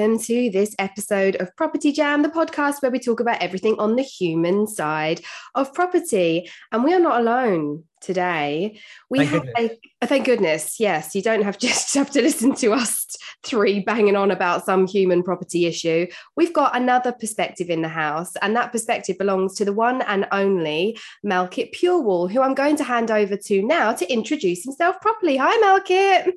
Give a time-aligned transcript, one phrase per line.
[0.00, 3.96] Welcome to this episode of Property Jam, the podcast where we talk about everything on
[3.96, 5.20] the human side
[5.54, 6.50] of property.
[6.72, 8.80] And we are not alone today.
[9.10, 9.78] We Thank have goodness.
[10.00, 14.16] a, thank goodness, yes, you don't have just have to listen to us three banging
[14.16, 16.06] on about some human property issue.
[16.34, 20.26] We've got another perspective in the house, and that perspective belongs to the one and
[20.32, 25.36] only Malkit Purewal, who I'm going to hand over to now to introduce himself properly.
[25.36, 26.32] Hi, Malkit.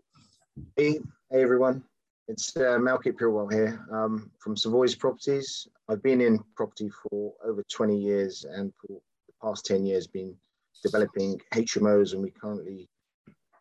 [0.76, 1.00] Hey,
[1.32, 1.86] hey everyone.
[2.30, 5.68] It's uh, Malkit Purewal here um, from Savoy's Properties.
[5.90, 10.34] I've been in property for over 20 years and for the past 10 years been
[10.82, 12.88] developing HMOs and we currently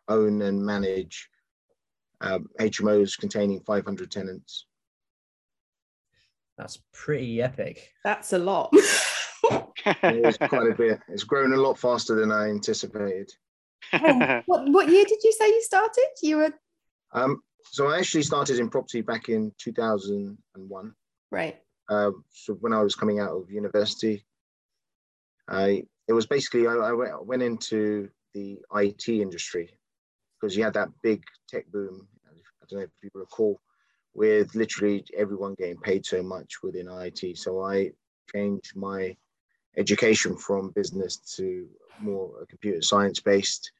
[0.07, 1.29] own and manage
[2.21, 4.65] um, HMOs containing 500 tenants.
[6.57, 7.91] That's pretty epic.
[8.03, 8.73] That's a lot.
[9.85, 11.01] It's quite a bit.
[11.09, 13.29] It's grown a lot faster than I anticipated.
[14.45, 16.07] what, what year did you say you started?
[16.21, 16.53] You were
[17.11, 20.93] Um, so I actually started in property back in 2001.
[21.31, 21.57] right.
[21.89, 24.25] uh, so when I was coming out of university,
[25.47, 29.69] I it was basically I, I went- went into the IT industry
[30.39, 32.07] because you had that big tech boom.
[32.27, 33.59] I don't know if you recall,
[34.13, 37.37] with literally everyone getting paid so much within IT.
[37.37, 37.91] So I
[38.33, 39.15] changed my
[39.77, 41.67] education from business to
[41.99, 43.71] more computer science based.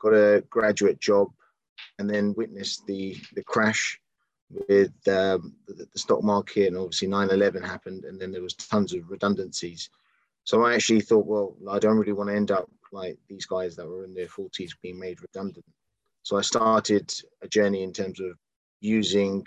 [0.00, 1.28] Got a graduate job,
[1.98, 3.98] and then witnessed the the crash
[4.50, 8.92] with um, the, the stock market and obviously 9-11 happened and then there was tons
[8.92, 9.90] of redundancies.
[10.44, 13.74] So i actually thought well i don't really want to end up like these guys
[13.76, 15.64] that were in their 40s being made redundant.
[16.22, 18.36] So i started a journey in terms of
[18.80, 19.46] using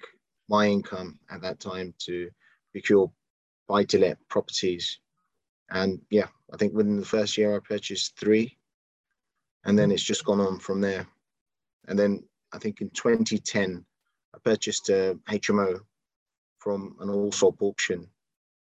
[0.49, 2.29] my income at that time to
[2.71, 3.11] procure
[3.67, 4.99] buy to let properties.
[5.69, 8.57] And yeah i think within the first year i purchased three
[9.65, 11.05] and then it's just gone on from there
[11.87, 13.85] and then i think in 2010
[14.37, 15.79] I purchased a HMO
[16.59, 18.07] from an Allsop auction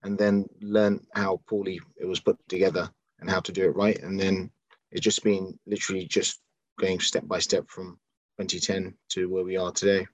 [0.03, 2.89] and then learned how poorly it was put together
[3.19, 4.01] and how to do it right.
[4.01, 4.51] And then
[4.91, 6.39] it's just been literally just
[6.79, 7.99] going step by step from
[8.39, 10.07] 2010 to where we are today.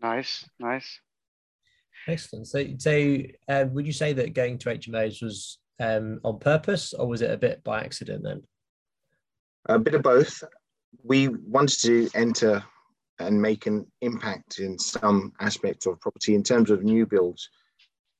[0.00, 1.00] nice, nice.
[2.08, 2.46] Excellent.
[2.46, 7.06] So, so uh, would you say that going to HMOs was um, on purpose or
[7.06, 8.42] was it a bit by accident then?
[9.68, 10.42] A bit of both.
[11.02, 12.64] We wanted to enter
[13.18, 17.48] and make an impact in some aspects of property in terms of new builds.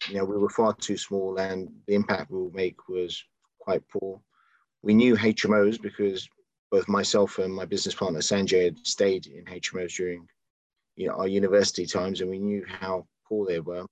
[0.08, 3.22] You know, we were far too small and the impact we would make was
[3.58, 4.20] quite poor.
[4.82, 6.28] We knew HMOs because
[6.70, 10.26] both myself and my business partner Sanjay had stayed in HMOs during
[10.96, 13.86] you know, our university times and we knew how poor they were.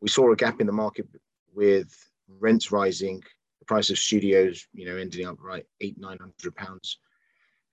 [0.00, 1.06] We saw a gap in the market
[1.54, 1.94] with
[2.28, 3.22] rents rising,
[3.60, 6.98] the price of studios, you know, ending up right eight, nine hundred pounds.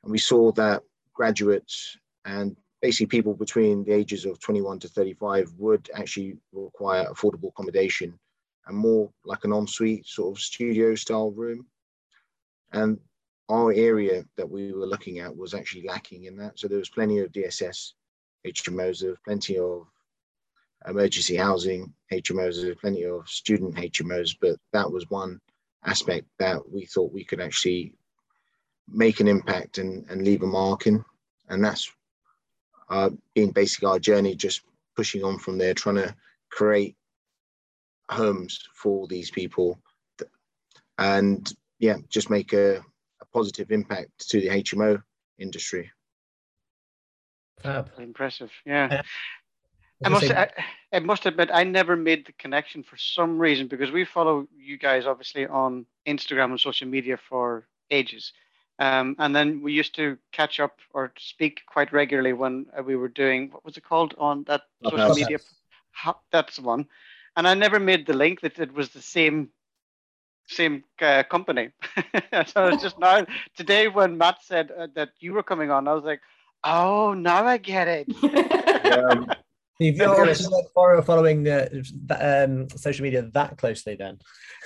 [0.03, 0.83] And we saw that
[1.13, 7.49] graduates and basically people between the ages of 21 to 35 would actually require affordable
[7.49, 8.17] accommodation
[8.67, 11.65] and more like an ensuite sort of studio style room.
[12.71, 12.99] And
[13.49, 16.59] our area that we were looking at was actually lacking in that.
[16.59, 17.93] So there was plenty of DSS
[18.45, 19.85] HMOs, there was plenty of
[20.87, 25.39] emergency housing HMOs, there was plenty of student HMOs, but that was one
[25.85, 27.93] aspect that we thought we could actually
[28.87, 31.03] make an impact and, and leave a mark in.
[31.49, 31.91] And that's
[32.89, 34.61] uh, been basically our journey, just
[34.95, 36.15] pushing on from there, trying to
[36.49, 36.95] create
[38.09, 39.79] homes for these people
[40.97, 45.01] and yeah, just make a, a positive impact to the HMO
[45.39, 45.91] industry.
[47.61, 47.89] Fab.
[47.97, 48.51] Impressive.
[48.65, 48.87] Yeah.
[48.91, 49.03] Uh,
[50.05, 50.49] I must, I,
[50.91, 54.77] I must admit, I never made the connection for some reason because we follow you
[54.77, 58.33] guys obviously on Instagram and social media for ages.
[58.83, 62.97] Um, and then we used to catch up or speak quite regularly when uh, we
[62.97, 65.17] were doing, what was it called on that social Clubhouse.
[65.17, 65.39] media?
[66.33, 66.87] That's the one.
[67.37, 69.49] And I never made the link that it was the same
[70.47, 71.69] same uh, company.
[72.47, 73.25] so it's just now,
[73.55, 76.19] today when Matt said uh, that you were coming on, I was like,
[76.65, 78.07] oh, now I get it.
[78.91, 79.31] Um,
[79.79, 84.19] If you're obviously not follow- following the, the, um, social media that closely, then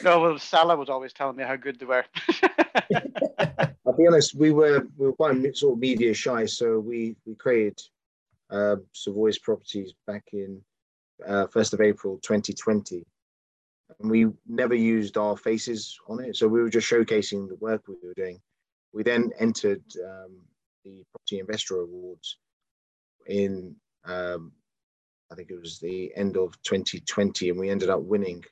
[0.03, 2.05] No, well, Salah was always telling me how good they were.
[3.97, 7.81] Be honest, we were we were quite sort of media shy, so we we created
[8.51, 10.61] uh, Savoy's Properties back in
[11.27, 13.03] uh, first of April 2020,
[13.99, 16.35] and we never used our faces on it.
[16.35, 18.39] So we were just showcasing the work we were doing.
[18.93, 20.37] We then entered um,
[20.85, 22.37] the Property Investor Awards
[23.25, 24.51] in, um,
[25.31, 28.43] I think it was the end of 2020, and we ended up winning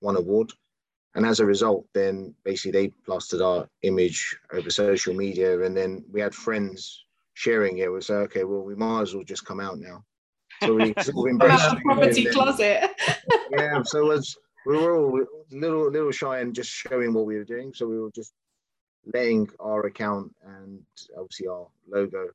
[0.00, 0.50] one award.
[1.18, 6.04] And as a result, then basically they plastered our image over social media, and then
[6.12, 7.92] we had friends sharing it.
[7.92, 10.04] We said, okay, well, we might as well just come out now.
[10.62, 11.82] So we sort of embraced it.
[11.82, 12.90] property then, closet.
[13.50, 14.32] yeah, so as
[14.64, 15.20] we were all
[15.50, 17.74] little little shy and just showing what we were doing.
[17.74, 18.32] So we were just
[19.12, 20.80] letting our account and
[21.16, 22.28] obviously our logo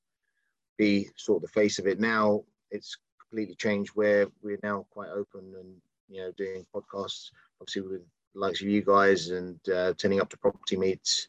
[0.77, 2.01] be sort of the face of it.
[2.01, 5.73] Now it's completely changed where we're now quite open and
[6.09, 7.29] you know doing podcasts,
[7.61, 8.01] obviously with
[8.35, 11.27] likes of you guys and uh, turning up to property meets,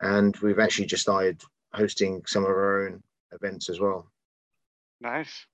[0.00, 1.40] and we've actually just started
[1.72, 3.02] hosting some of our own
[3.32, 4.10] events as well.
[5.00, 5.46] Nice.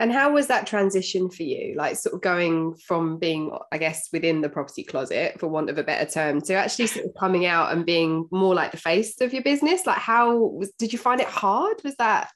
[0.00, 1.74] And how was that transition for you?
[1.76, 5.78] Like sort of going from being, I guess, within the property closet, for want of
[5.78, 9.20] a better term, to actually sort of coming out and being more like the face
[9.20, 9.86] of your business.
[9.86, 10.72] Like, how was?
[10.78, 11.80] Did you find it hard?
[11.84, 12.30] Was that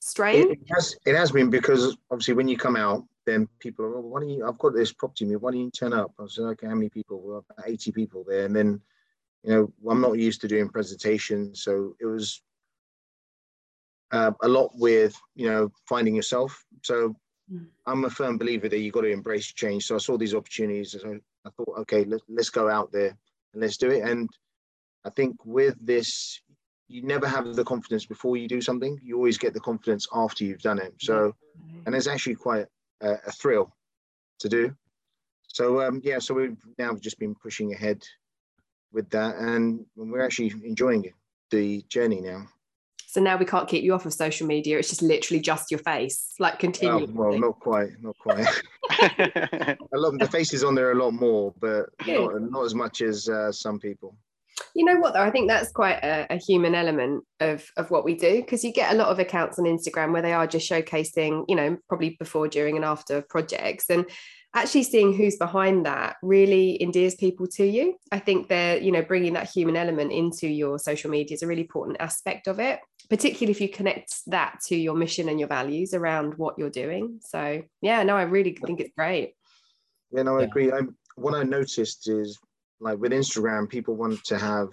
[0.00, 0.52] strange?
[0.52, 0.96] It, it has.
[1.04, 4.30] It has been because obviously when you come out, then people are, oh, why don't
[4.30, 4.46] you?
[4.46, 5.24] I've got this property.
[5.24, 6.12] Me, why don't you turn up?
[6.18, 7.20] I said, okay, how many people?
[7.22, 8.80] Well, about eighty people there, and then,
[9.42, 12.42] you know, I'm not used to doing presentations, so it was
[14.12, 16.64] uh, a lot with you know finding yourself.
[16.82, 17.14] So
[17.52, 17.66] mm.
[17.86, 19.84] I'm a firm believer that you've got to embrace change.
[19.84, 20.94] So I saw these opportunities.
[20.94, 23.16] and I thought, okay, let, let's go out there
[23.52, 24.02] and let's do it.
[24.02, 24.28] And
[25.04, 26.40] I think with this,
[26.88, 28.98] you never have the confidence before you do something.
[29.02, 30.94] You always get the confidence after you've done it.
[30.98, 31.34] So,
[31.86, 32.66] and it's actually quite
[33.00, 33.74] a, a thrill
[34.40, 34.74] to do.
[35.48, 38.02] So um, yeah, so we've now just been pushing ahead
[38.92, 41.12] with that, and we're actually enjoying
[41.50, 42.46] the journey now.
[43.10, 44.78] So now we can't keep you off of social media.
[44.78, 47.06] It's just literally just your face, like continually.
[47.12, 48.46] Well, well not quite, not quite.
[49.00, 53.28] a lot the faces on there a lot more, but not, not, as much as
[53.28, 54.16] uh, some people.
[54.74, 55.22] You know what though?
[55.22, 58.72] I think that's quite a, a human element of of what we do because you
[58.72, 62.16] get a lot of accounts on Instagram where they are just showcasing, you know, probably
[62.18, 64.06] before, during, and after projects, and
[64.54, 67.96] actually seeing who's behind that really endears people to you.
[68.10, 71.46] I think they're, you know, bringing that human element into your social media is a
[71.46, 75.48] really important aspect of it, particularly if you connect that to your mission and your
[75.48, 77.20] values around what you're doing.
[77.22, 79.34] So, yeah, no, I really think it's great.
[80.10, 80.72] Yeah, no, I agree.
[80.72, 82.38] i'm what I noticed is
[82.80, 84.70] like with Instagram, people want to have,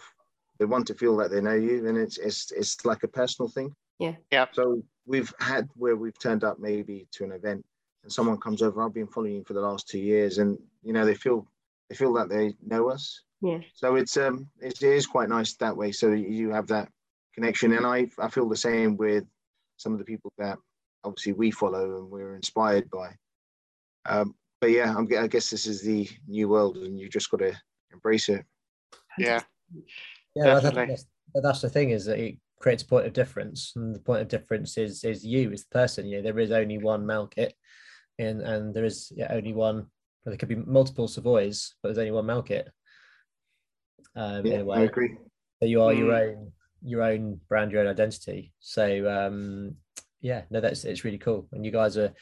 [0.59, 3.49] they want to feel that they know you, and it's it's it's like a personal
[3.49, 3.73] thing.
[3.99, 4.15] Yeah.
[4.31, 4.45] Yeah.
[4.53, 7.65] So we've had where we've turned up maybe to an event
[8.07, 10.93] and someone comes over, I've been following you for the last two years, and you
[10.93, 11.45] know they feel
[11.89, 13.23] they feel that they know us.
[13.41, 13.59] Yeah.
[13.73, 15.91] So it's um it's, it is quite nice that way.
[15.91, 16.89] So you have that
[17.35, 19.25] connection, and I I feel the same with
[19.75, 20.57] some of the people that
[21.03, 23.09] obviously we follow and we're inspired by.
[24.05, 27.41] Um, but yeah, I'm, I guess this is the new world, and you just got
[27.41, 27.53] to
[27.91, 28.45] embrace it.
[29.17, 29.41] Yeah.
[30.35, 33.99] Yeah, that's, that's the thing is that it creates a point of difference, and the
[33.99, 36.05] point of difference is is you is the person.
[36.05, 37.51] You know, there is only one Malkit,
[38.19, 39.75] and and there is yeah, only one.
[39.77, 42.67] Well, there could be multiple Savoys, but there's only one Malkit.
[44.15, 45.17] Um, yeah, I agree.
[45.59, 45.97] So you are mm.
[45.97, 46.51] your own
[46.83, 48.53] your own brand, your own identity.
[48.59, 49.75] So um,
[50.21, 52.13] yeah, no, that's it's really cool, and you guys are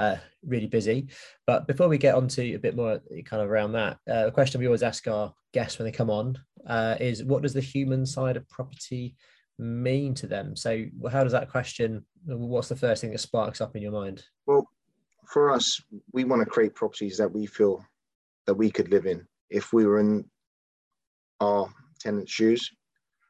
[0.00, 0.16] uh,
[0.46, 1.08] really busy.
[1.46, 4.32] But before we get on to a bit more kind of around that, uh, a
[4.32, 7.60] question we always ask our guests when they come on uh, is, what does the
[7.60, 9.14] human side of property
[9.58, 10.56] mean to them?
[10.56, 12.04] So how does that question?
[12.24, 14.24] What's the first thing that sparks up in your mind?
[14.46, 14.66] Well,
[15.26, 15.80] for us,
[16.12, 17.84] we want to create properties that we feel
[18.46, 20.24] that we could live in if we were in
[21.40, 21.68] our
[22.00, 22.70] tenant's shoes.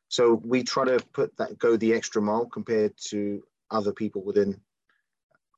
[0.08, 4.60] So we try to put that go the extra mile compared to other people within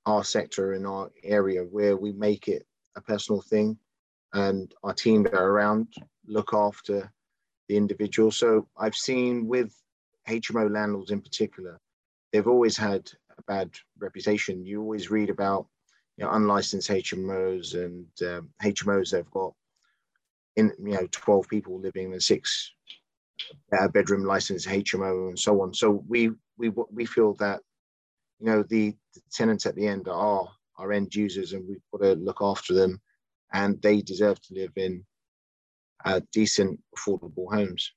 [0.07, 2.67] our sector in our area where we make it
[2.97, 3.79] a personal thing
[4.35, 5.89] and our team that are around
[6.27, 7.13] look after
[7.69, 8.31] the individual.
[8.31, 9.75] So I've seen with
[10.29, 11.81] HMO landlords in particular,
[12.33, 14.65] they've always had a bad reputation.
[14.65, 15.67] You always read about
[16.17, 19.55] you know, unlicensed HMOs and um, HMOs that have got
[20.57, 22.73] in you know 12 people living in a six
[23.79, 25.73] uh, bedroom licensed HMO and so on.
[25.73, 27.61] So we we we feel that
[28.43, 32.05] you know the, the tenants at the end are our end users and we've got
[32.05, 33.01] to look after them
[33.53, 35.05] and they deserve to live in
[36.05, 37.93] uh, decent affordable homes.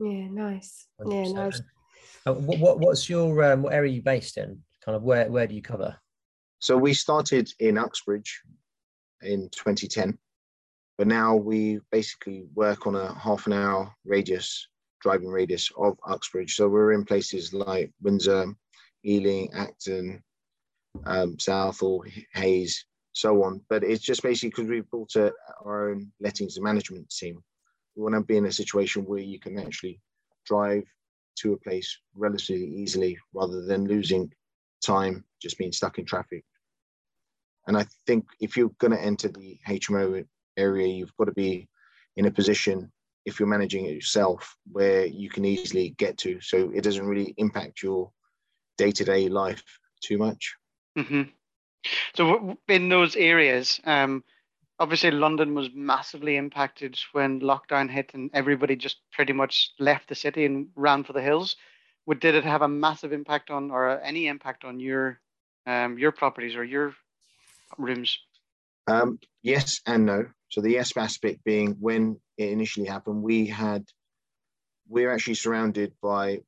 [0.00, 0.86] Yeah, nice.
[1.06, 1.60] Yeah, nice.
[2.26, 4.62] Uh, what, what, what's your um, what area are you based in?
[4.82, 5.94] Kind of where where do you cover?
[6.60, 8.40] So we started in Uxbridge
[9.20, 10.16] in 2010,
[10.96, 14.68] but now we basically work on a half an hour radius,
[15.02, 16.54] driving radius of Uxbridge.
[16.54, 18.54] So we're in places like Windsor,
[19.04, 20.22] Ealing, Acton,
[21.04, 22.04] um, Southall,
[22.34, 23.60] Hayes, so on.
[23.68, 25.32] But it's just basically because we've built a,
[25.64, 27.42] our own lettings and management team.
[27.96, 30.00] We want to be in a situation where you can actually
[30.46, 30.84] drive
[31.36, 34.32] to a place relatively easily rather than losing
[34.84, 36.44] time just being stuck in traffic.
[37.66, 40.24] And I think if you're going to enter the HMO
[40.56, 41.68] area, you've got to be
[42.16, 42.90] in a position,
[43.26, 46.40] if you're managing it yourself, where you can easily get to.
[46.40, 48.10] So it doesn't really impact your
[48.80, 49.62] day to day life
[50.00, 50.56] too much.
[50.98, 51.22] Mm-hmm.
[52.14, 54.24] So in those areas, um,
[54.78, 60.14] obviously London was massively impacted when lockdown hit and everybody just pretty much left the
[60.14, 61.56] city and ran for the hills.
[62.06, 65.20] Would did it have a massive impact on or any impact on your
[65.66, 66.94] um, your properties or your
[67.76, 68.18] rooms?
[68.86, 70.26] Um, yes and no.
[70.48, 73.84] So the yes aspect being when it initially happened, we had
[74.88, 76.40] we're actually surrounded by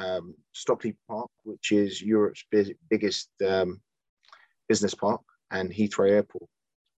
[0.00, 2.44] um, Stockley Park, which is Europe's
[2.88, 3.80] biggest um,
[4.68, 6.48] business park, and Heathrow Airport.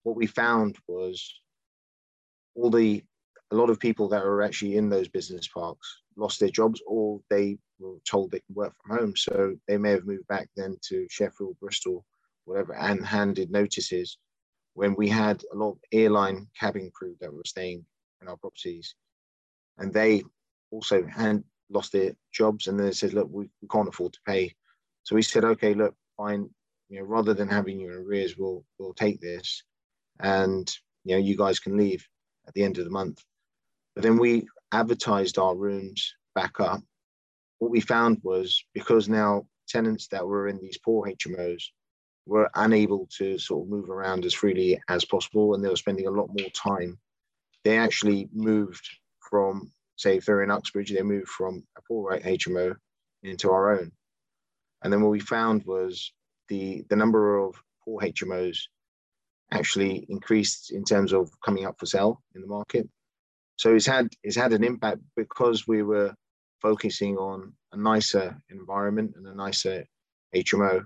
[0.02, 1.40] What we found was
[2.54, 3.02] all the
[3.50, 7.21] a lot of people that were actually in those business parks lost their jobs or
[7.28, 9.16] they were told they can work from home.
[9.16, 12.04] So they may have moved back then to Sheffield, Bristol,
[12.47, 14.16] whatever, and handed notices
[14.73, 17.85] when we had a lot of airline cabin crew that were staying
[18.23, 18.94] in our properties.
[19.76, 20.23] And they
[20.71, 24.21] also had lost their jobs and then they said, look, we, we can't afford to
[24.26, 24.54] pay.
[25.04, 26.49] So we said, okay, look, fine,
[26.88, 29.62] you know, rather than having you in arrears, we'll we'll take this
[30.21, 30.73] and
[31.04, 32.07] you know, you guys can leave
[32.47, 33.23] at the end of the month.
[33.95, 36.81] But then we advertised our rooms back up.
[37.59, 41.62] What we found was because now tenants that were in these poor HMOs
[42.26, 46.07] were unable to sort of move around as freely as possible and they were spending
[46.07, 46.99] a lot more time.
[47.64, 48.88] They actually moved
[49.21, 52.75] from, say, if they're in Uxbridge, they moved from a poor HMO
[53.22, 53.92] into our own.
[54.82, 56.12] And then what we found was
[56.49, 58.58] the, the number of poor HMOs
[59.50, 62.88] actually increased in terms of coming up for sale in the market.
[63.56, 66.14] So it's had it's had an impact because we were
[66.61, 69.84] focusing on a nicer environment and a nicer
[70.34, 70.84] HMO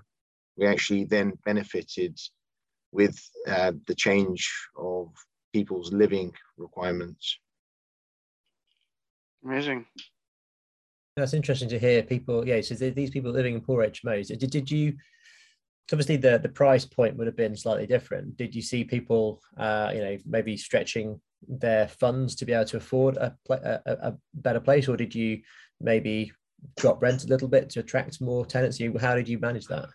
[0.57, 2.19] we actually then benefited
[2.91, 5.13] with uh, the change of
[5.53, 7.39] people's living requirements.
[9.43, 9.85] Amazing.
[11.15, 12.03] That's interesting to hear.
[12.03, 12.61] People, yeah.
[12.61, 14.27] So these people living in poor HMOs.
[14.27, 14.95] Did, did you?
[15.91, 18.37] Obviously, the the price point would have been slightly different.
[18.37, 22.77] Did you see people, uh, you know, maybe stretching their funds to be able to
[22.77, 25.41] afford a, a, a better place, or did you
[25.79, 26.31] maybe
[26.75, 28.79] drop rent a little bit to attract more tenants?
[28.99, 29.87] How did you manage that?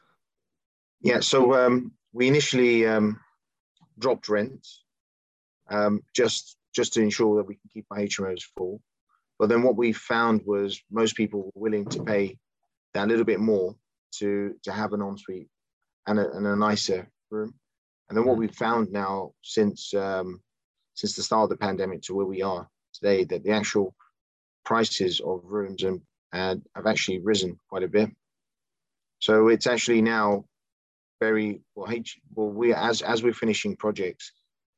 [1.02, 3.20] Yeah, so um, we initially um,
[3.98, 4.66] dropped rent
[5.68, 8.80] um, just just to ensure that we can keep our HMOs full.
[9.42, 12.38] But then what we found was most people were willing to pay
[12.94, 13.74] that little bit more
[14.18, 15.48] to to have an ensuite
[16.06, 17.52] and a, and a nicer room.
[18.08, 18.42] And then what mm.
[18.42, 20.40] we found now since um,
[20.94, 23.96] since the start of the pandemic to where we are today, that the actual
[24.64, 26.00] prices of rooms and,
[26.32, 28.10] and have actually risen quite a bit.
[29.18, 30.44] So it's actually now
[31.18, 31.90] very well.
[31.90, 34.30] H, well, we as as we're finishing projects,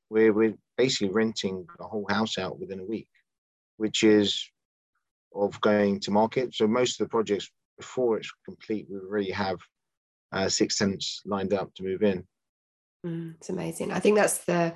[0.09, 3.09] we're we're basically renting a whole house out within a week,
[3.77, 4.51] which is
[5.35, 6.55] of going to market.
[6.55, 9.59] So most of the projects before it's complete, we already have
[10.33, 12.25] uh, six tenants lined up to move in.
[13.07, 13.93] Mm, it's amazing.
[13.93, 14.75] I think that's the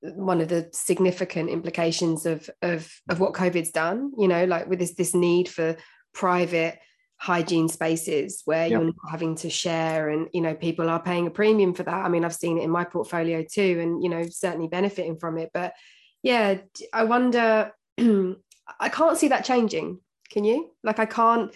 [0.00, 4.12] one of the significant implications of of of what COVID's done.
[4.18, 5.76] You know, like with this this need for
[6.12, 6.78] private
[7.22, 8.70] hygiene spaces where yep.
[8.72, 12.04] you're not having to share and you know people are paying a premium for that
[12.04, 15.38] i mean i've seen it in my portfolio too and you know certainly benefiting from
[15.38, 15.72] it but
[16.24, 16.56] yeah
[16.92, 17.70] i wonder
[18.80, 19.98] i can't see that changing
[20.30, 21.52] can you like i can't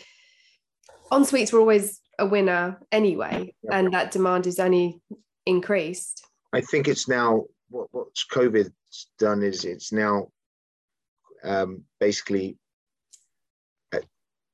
[1.12, 3.72] en suites were always a winner anyway yep.
[3.72, 5.00] and that demand is only
[5.44, 8.70] increased i think it's now what what's covid
[9.18, 10.28] done is it's now
[11.44, 12.56] um, basically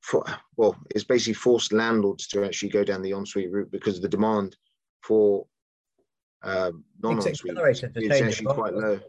[0.03, 0.25] for,
[0.57, 4.09] well, it's basically forced landlords to actually go down the ensuite route because of the
[4.09, 4.57] demand
[5.03, 5.47] for
[6.43, 7.57] uh, non-ensuite
[7.97, 9.01] is actually quite low.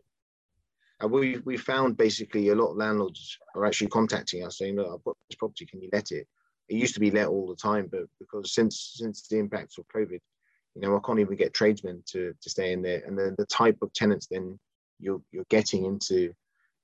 [1.03, 4.87] And we we found basically a lot of landlords are actually contacting us saying, "Look,
[4.87, 5.65] I've got this property.
[5.65, 6.25] Can you let it?"
[6.69, 9.85] It used to be let all the time, but because since since the impacts of
[9.93, 10.21] COVID,
[10.75, 13.03] you know, I can't even get tradesmen to to stay in there.
[13.05, 14.57] And then the type of tenants then
[14.97, 16.33] you're you're getting into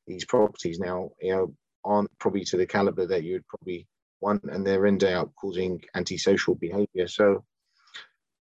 [0.06, 3.88] these properties now, you know, aren't probably to the caliber that you would probably
[4.20, 7.08] want, and they're in day out causing antisocial behavior.
[7.08, 7.46] So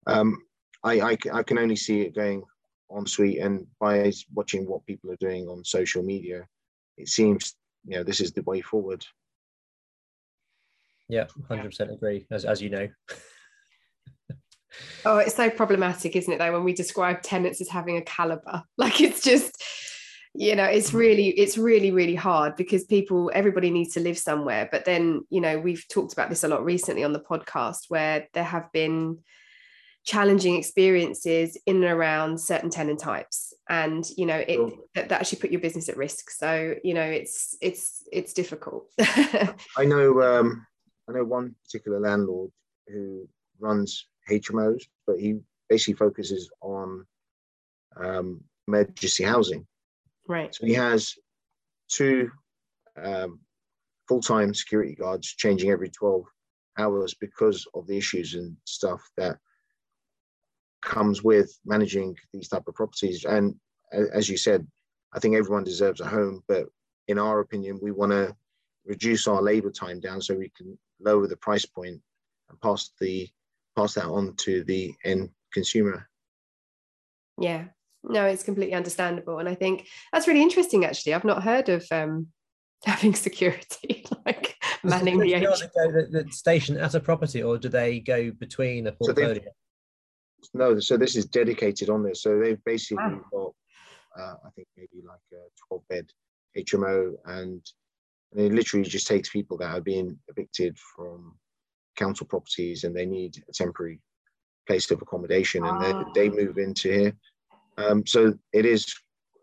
[0.06, 0.38] um,
[0.84, 2.44] I, I, I can only see it going
[2.98, 6.48] en suite, and by watching what people are doing on social media,
[6.98, 7.56] it seems
[7.86, 9.06] you know this is the way forward.
[11.10, 12.28] Yeah, hundred percent agree.
[12.32, 12.88] As as you know.
[15.06, 16.38] oh, it's so problematic, isn't it?
[16.38, 19.62] Though when we describe tenants as having a caliber, like it's just
[20.34, 24.70] you know it's really it's really really hard because people everybody needs to live somewhere
[24.72, 28.28] but then you know we've talked about this a lot recently on the podcast where
[28.34, 29.18] there have been
[30.04, 33.54] challenging experiences in and around certain tenant types.
[33.70, 34.72] And you know it sure.
[34.96, 36.30] that, that actually put your business at risk.
[36.32, 38.92] So you know it's it's it's difficult.
[39.00, 40.66] I know um
[41.10, 42.52] i know one particular landlord
[42.88, 43.28] who
[43.60, 47.06] runs hmos but he basically focuses on
[47.98, 49.66] um emergency housing.
[50.28, 50.54] Right.
[50.54, 51.16] So he has
[51.90, 52.32] two
[53.02, 53.40] um,
[54.08, 56.24] full-time security guards changing every 12
[56.78, 59.38] hours because of the issues and stuff that
[60.82, 63.26] comes with managing these type of properties.
[63.26, 63.56] And
[63.92, 64.66] as you said,
[65.14, 66.68] I think everyone deserves a home, but
[67.08, 68.36] in our opinion, we want to
[68.86, 72.00] reduce our labor time down so we can lower the price point
[72.50, 73.28] and pass the
[73.76, 76.10] pass that on to the end consumer.
[77.38, 77.66] Yeah,
[78.04, 80.86] no, it's completely understandable, and I think that's really interesting.
[80.86, 82.28] Actually, I've not heard of um,
[82.86, 88.32] having security like manning the, the, the, station at a property, or do they go
[88.32, 89.36] between a portfolio?
[89.36, 89.42] So
[90.54, 92.24] no, so this is dedicated on this.
[92.24, 93.54] So they've basically got,
[94.18, 96.10] uh, I think maybe like a 12 bed
[96.58, 97.62] HMO, and,
[98.34, 101.38] and it literally just takes people that are being evicted from
[101.96, 104.00] council properties and they need a temporary
[104.68, 106.12] place of accommodation, and oh.
[106.14, 107.14] they, they move into here.
[107.78, 108.94] Um, so it is.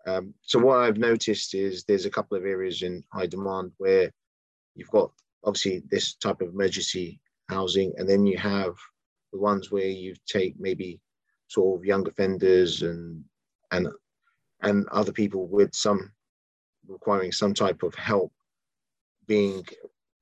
[0.06, 4.10] Um, so what I've noticed is there's a couple of areas in high demand where
[4.74, 5.10] you've got
[5.44, 8.74] obviously this type of emergency housing, and then you have
[9.32, 11.00] the ones where you take maybe
[11.48, 13.24] sort of young offenders and
[13.70, 13.88] and
[14.62, 16.10] and other people with some
[16.86, 18.32] requiring some type of help
[19.26, 19.64] being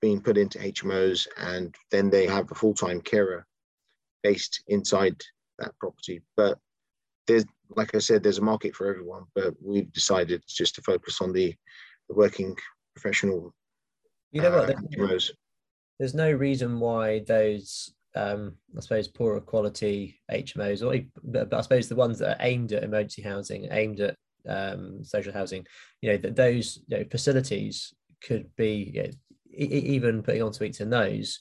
[0.01, 3.47] being put into HMOs and then they have a full-time carer
[4.23, 5.17] based inside
[5.59, 6.21] that property.
[6.37, 6.59] But
[7.27, 11.21] there's like I said, there's a market for everyone, but we've decided just to focus
[11.21, 11.55] on the,
[12.09, 12.55] the working
[12.95, 13.53] professional.
[14.31, 14.71] You know what?
[14.71, 15.19] Uh,
[15.99, 21.89] there's no reason why those um, I suppose poorer quality HMOs, or but, I suppose
[21.89, 24.17] the ones that are aimed at emergency housing, aimed at
[24.49, 25.67] um, social housing,
[26.00, 29.11] you know, that those you know, facilities could be you know,
[29.52, 31.41] even putting en suites in those.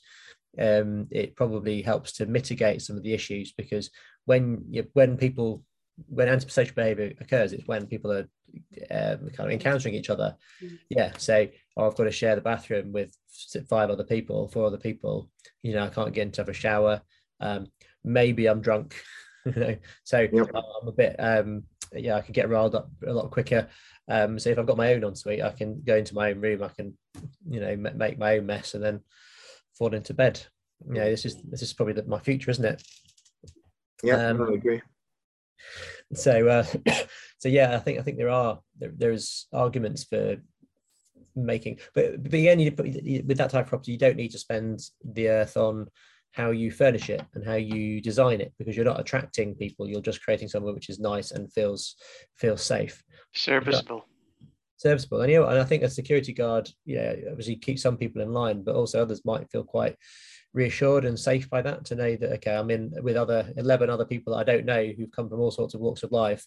[0.57, 3.89] Um, it probably helps to mitigate some of the issues because
[4.25, 5.63] when you, when people
[6.07, 8.27] when antisocial behavior occurs, it's when people are
[8.91, 10.35] um, kind of encountering each other.
[10.63, 10.79] Mm.
[10.89, 13.15] Yeah, say, oh, I've got to share the bathroom with
[13.69, 15.29] five other people, four other people.
[15.61, 17.01] You know, I can't get into have a shower.
[17.39, 17.67] Um,
[18.03, 18.95] maybe I'm drunk.
[19.45, 20.49] you know, so yep.
[20.53, 21.15] I'm a bit.
[21.19, 23.67] Um, yeah, I can get riled up a lot quicker.
[24.07, 26.63] Um, so if I've got my own ensuite, I can go into my own room.
[26.63, 26.97] I can,
[27.49, 29.01] you know, make my own mess and then
[29.77, 30.41] fall into bed.
[30.87, 32.83] You know, this is this is probably the, my future, isn't it?
[34.03, 34.81] Yeah, um, I agree
[36.13, 36.65] so uh,
[37.39, 40.37] so yeah i think i think there are there, there's arguments for
[41.35, 44.39] making but but again you put, with that type of property you don't need to
[44.39, 45.87] spend the earth on
[46.35, 50.01] how you furnish it and how you design it because you're not attracting people you're
[50.01, 51.95] just creating somewhere which is nice and feels
[52.37, 53.01] feels safe.
[53.33, 54.05] Serviceable.
[54.75, 55.21] Serviceable.
[55.21, 58.33] And you know and i think a security guard yeah obviously keeps some people in
[58.33, 59.95] line but also others might feel quite
[60.53, 64.05] reassured and safe by that to know that okay i'm in with other 11 other
[64.05, 66.45] people that i don't know who've come from all sorts of walks of life.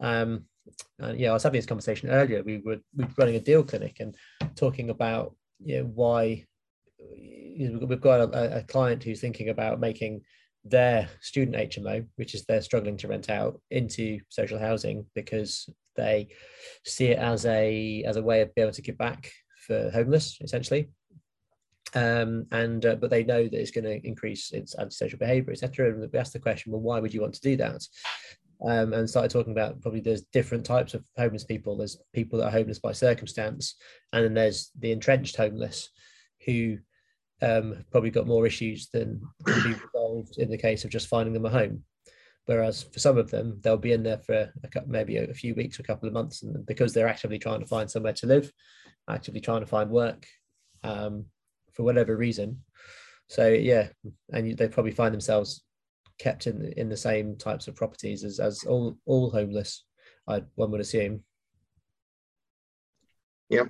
[0.00, 0.44] Um
[0.98, 3.62] and yeah i was having this conversation earlier we were, we were running a deal
[3.62, 4.16] clinic and
[4.56, 6.44] talking about you know why
[7.16, 10.20] you know, we've got a, a client who's thinking about making
[10.64, 16.28] their student hmo which is they're struggling to rent out into social housing because they
[16.84, 19.30] see it as a as a way of being able to give back
[19.66, 20.88] for homeless essentially
[21.94, 25.90] um, and uh, but they know that it's going to increase its antisocial behavior, etc.
[25.90, 27.86] And we asked the question, well, why would you want to do that?
[28.62, 31.76] Um, and started talking about probably there's different types of homeless people.
[31.76, 33.74] There's people that are homeless by circumstance,
[34.12, 35.90] and then there's the entrenched homeless,
[36.46, 36.78] who
[37.42, 41.34] um, probably got more issues than can be resolved in the case of just finding
[41.34, 41.82] them a home.
[42.46, 44.50] Whereas for some of them, they'll be in there for a
[44.86, 47.66] maybe a few weeks, or a couple of months, and because they're actively trying to
[47.66, 48.52] find somewhere to live,
[49.08, 50.26] actively trying to find work,
[50.82, 51.26] um,
[51.72, 52.62] for whatever reason.
[53.28, 53.88] So yeah,
[54.32, 55.64] and they probably find themselves
[56.18, 59.84] kept in in the same types of properties as as all all homeless.
[60.28, 61.22] I one would assume.
[63.48, 63.64] Yeah,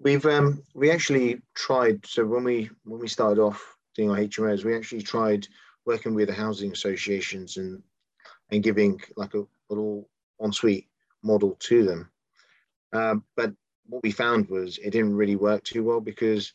[0.00, 2.04] we've um we actually tried.
[2.06, 5.46] So when we when we started off doing our HMOs, we actually tried
[5.84, 7.82] working with the housing associations and
[8.50, 10.08] and giving like a, little
[10.40, 10.88] ensuite
[11.22, 12.10] model to them.
[12.92, 13.52] Um, but
[13.86, 16.52] what we found was it didn't really work too well because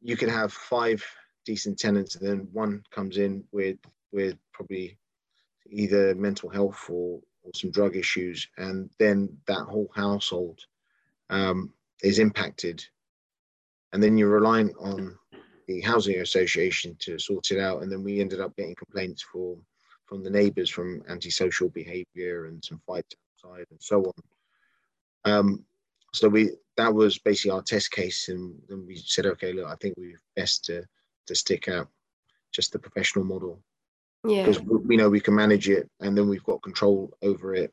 [0.00, 1.04] you can have five
[1.44, 3.76] decent tenants and then one comes in with
[4.12, 4.98] with probably
[5.70, 10.60] either mental health or or some drug issues, and then that whole household
[11.30, 12.84] um, is impacted,
[13.92, 15.16] and then you're relying on
[15.66, 19.56] the housing association to sort it out, and then we ended up getting complaints for
[20.06, 25.30] from the neighbours from antisocial behaviour and some fights outside and so on.
[25.30, 25.64] Um,
[26.14, 29.76] so we that was basically our test case, and then we said, okay, look, I
[29.76, 30.84] think we're best to
[31.26, 31.88] to stick out
[32.52, 33.62] just the professional model
[34.28, 34.46] Yeah.
[34.46, 37.72] because we know we can manage it and then we've got control over it.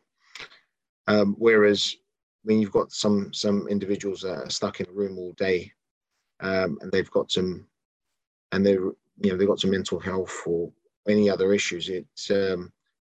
[1.07, 1.95] Um, whereas
[2.43, 5.71] when you've got some some individuals that are stuck in a room all day
[6.39, 7.67] um, and they've got some
[8.51, 8.81] and they're
[9.21, 10.71] you know they've got some mental health or
[11.07, 12.71] any other issues, it's um,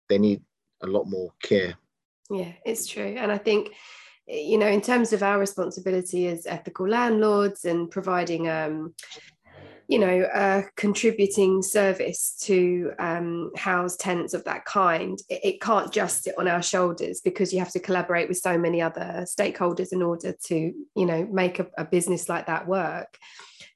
[0.08, 0.40] they need
[0.82, 1.74] a lot more care.
[2.30, 3.14] Yeah, it's true.
[3.18, 3.72] And I think,
[4.26, 8.94] you know, in terms of our responsibility as ethical landlords and providing, um,
[9.88, 15.92] you know, a contributing service to um, house tenants of that kind, it, it can't
[15.92, 19.92] just sit on our shoulders because you have to collaborate with so many other stakeholders
[19.92, 23.16] in order to, you know, make a, a business like that work.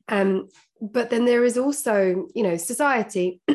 [0.09, 0.49] Um,
[0.81, 3.41] but then there is also, you know, society.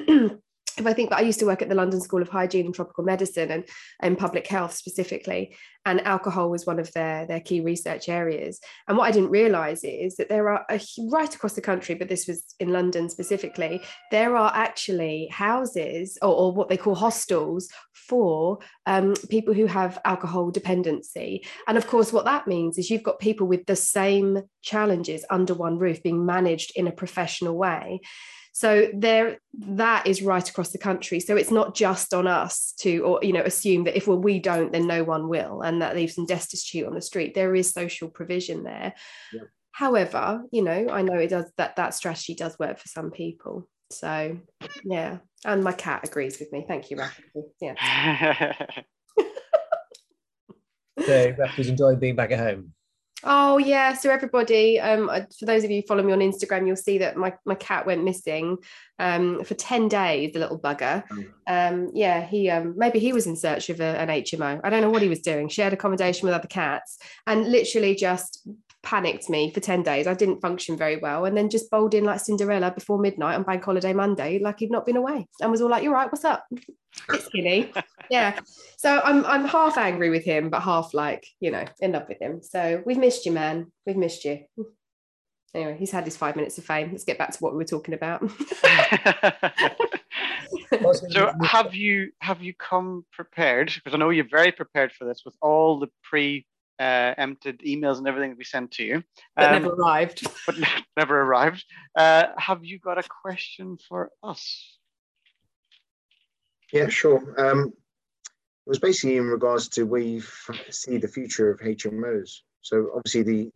[0.82, 2.76] if I think, but I used to work at the London School of Hygiene and
[2.76, 3.64] Tropical Medicine and,
[4.02, 8.60] and public health specifically, and alcohol was one of their, their key research areas.
[8.88, 12.10] And what I didn't realize is that there are, a, right across the country, but
[12.10, 17.70] this was in London specifically, there are actually houses or, or what they call hostels
[17.94, 21.44] for um, people who have alcohol dependency.
[21.68, 25.54] And of course, what that means is you've got people with the same challenges under
[25.54, 28.02] one roof being managed in a professional way.
[28.52, 31.20] So there, that is right across the country.
[31.20, 34.40] So it's not just on us to, or you know, assume that if well we
[34.40, 37.34] don't, then no one will, and that leaves them destitute on the street.
[37.34, 38.94] There is social provision there.
[39.34, 39.42] Yeah.
[39.72, 43.70] However, you know, I know it does that that strategy does work for some people.
[43.90, 44.38] So
[44.84, 46.66] yeah, and my cat agrees with me.
[46.68, 47.24] Thank you, Rafi.
[47.62, 48.54] Yeah.
[51.06, 52.74] So Rafi's enjoying being back at home.
[53.24, 53.94] Oh yeah.
[53.94, 57.18] So everybody, um, for those of you who follow me on Instagram, you'll see that
[57.18, 58.58] my, my cat went missing
[59.00, 61.04] um, for 10 days, the little bugger.
[61.48, 64.62] Um, yeah, he um, maybe he was in search of a, an HMO.
[64.64, 65.50] I don't know what he was doing.
[65.50, 68.48] Shared accommodation with other cats and literally just
[68.84, 70.08] panicked me for 10 days.
[70.08, 73.44] I didn't function very well and then just bowled in like Cinderella before midnight on
[73.44, 76.26] bank holiday Monday, like he'd not been away and was all like, You're right, what's
[76.26, 76.46] up?
[77.10, 77.72] It's skinny.
[78.10, 78.40] yeah.
[78.78, 82.22] So I'm I'm half angry with him, but half like, you know, in love with
[82.22, 82.42] him.
[82.42, 83.72] So we've missed you, man.
[83.86, 84.46] We've missed you.
[85.54, 86.92] Anyway, he's had his five minutes of fame.
[86.92, 88.22] Let's get back to what we were talking about.
[91.10, 93.74] so have you have you come prepared?
[93.76, 96.46] Because I know you're very prepared for this with all the pre
[96.82, 99.04] uh, emptied emails and everything that we sent to you.
[99.38, 100.28] That um, never arrived.
[100.48, 100.56] but
[100.98, 101.64] never arrived.
[101.96, 104.80] Uh, have you got a question for us?
[106.74, 107.20] Yeah, sure.
[107.38, 110.24] Um, it was basically in regards to where you
[110.70, 112.40] see the future of HMOs.
[112.62, 113.52] So obviously the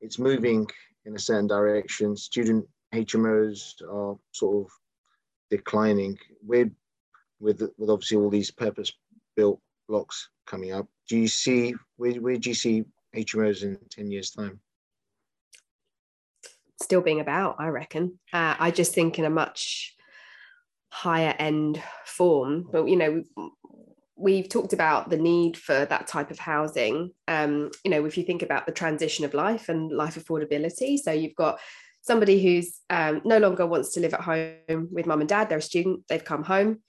[0.00, 0.66] it's moving
[1.04, 2.16] in a certain direction.
[2.16, 4.72] Student HMOs are sort of
[5.50, 6.18] declining.
[6.42, 6.72] With
[7.38, 8.92] with with obviously all these purpose
[9.36, 10.88] built blocks coming up.
[11.10, 12.84] Do you see where, where do you see
[13.16, 14.60] HMOs in 10 years time?
[16.80, 18.20] Still being about, I reckon.
[18.32, 19.96] Uh, I just think in a much
[20.92, 22.68] higher end form.
[22.70, 23.24] But you know,
[24.14, 27.10] we've talked about the need for that type of housing.
[27.26, 31.10] Um, you know, if you think about the transition of life and life affordability, so
[31.10, 31.58] you've got
[32.02, 35.48] somebody who's um, no longer wants to live at home with mum and dad.
[35.48, 36.04] They're a student.
[36.08, 36.82] They've come home,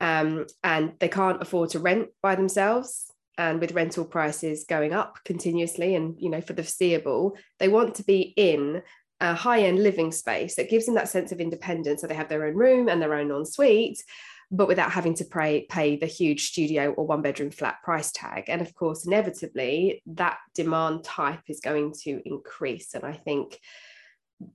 [0.00, 3.09] um, and they can't afford to rent by themselves.
[3.40, 7.94] And with rental prices going up continuously, and you know, for the foreseeable, they want
[7.94, 8.82] to be in
[9.18, 12.02] a high-end living space that gives them that sense of independence.
[12.02, 14.04] So they have their own room and their own ensuite,
[14.50, 18.44] but without having to pay, pay the huge studio or one bedroom flat price tag.
[18.48, 22.92] And of course, inevitably, that demand type is going to increase.
[22.92, 23.58] And I think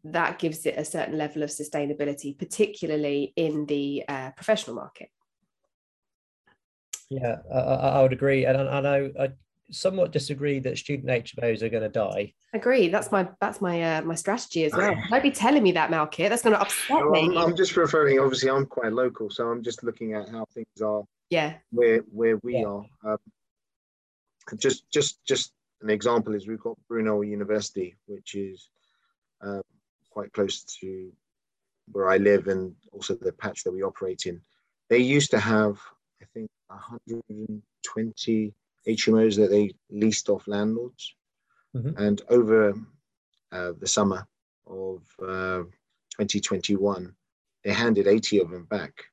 [0.04, 5.10] that gives it a certain level of sustainability, particularly in the uh, professional market.
[7.10, 9.30] Yeah, I, I would agree, and I, I know I
[9.72, 12.34] somewhat disagree that student HMOs are going to die.
[12.54, 12.88] Agree.
[12.88, 14.96] That's my that's my uh, my strategy as well.
[15.10, 16.30] Don't be telling me that, Malkit.
[16.30, 17.26] That's going to upset well, me.
[17.26, 18.20] I'm, I'm, just referring.
[18.20, 21.04] Obviously, I'm quite local, so I'm just looking at how things are.
[21.30, 21.56] Yeah.
[21.72, 22.66] Where where we Yeah.
[22.66, 22.86] are.
[23.04, 23.18] Um,
[24.58, 28.70] just just just an example is we've got Brunel University, which is
[29.42, 29.62] um,
[30.10, 31.12] quite close to
[31.92, 34.42] where I live and also the patch that we operate in.
[34.90, 35.80] They used to have,
[36.22, 38.54] I think, 120
[38.88, 41.16] HMOs that they leased off landlords.
[41.76, 41.98] Mhm.
[41.98, 42.74] And over
[43.52, 44.28] uh, the summer
[44.68, 45.64] of uh,
[46.18, 47.16] 2021,
[47.64, 49.06] they handed 80 of them back.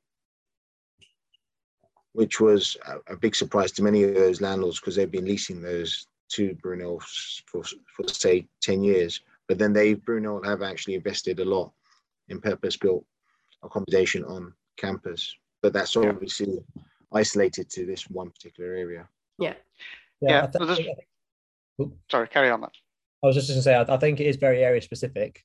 [2.15, 5.62] which was a, a big surprise to many of those landlords because they've been leasing
[5.62, 7.01] those to Brunel
[7.47, 9.21] for, for say 10 years.
[9.49, 11.73] But then they, Brunel, have actually invested a lot
[12.29, 13.05] in purpose built
[13.62, 15.35] accommodation on campus.
[15.62, 16.83] But that's obviously yeah.
[17.14, 19.09] Isolated to this one particular area.
[19.38, 19.55] Yeah.
[20.20, 20.48] Yeah.
[20.61, 20.66] yeah.
[21.79, 22.61] Th- sorry, carry on.
[22.61, 22.72] That.
[23.22, 25.42] I was just going to say, I, I think it is very area specific,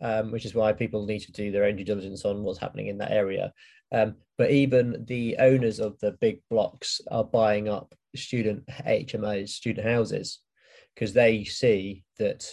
[0.00, 2.88] um, which is why people need to do their own due diligence on what's happening
[2.88, 3.52] in that area.
[3.92, 9.86] Um, but even the owners of the big blocks are buying up student HMOs, student
[9.86, 10.40] houses,
[10.94, 12.44] because they see that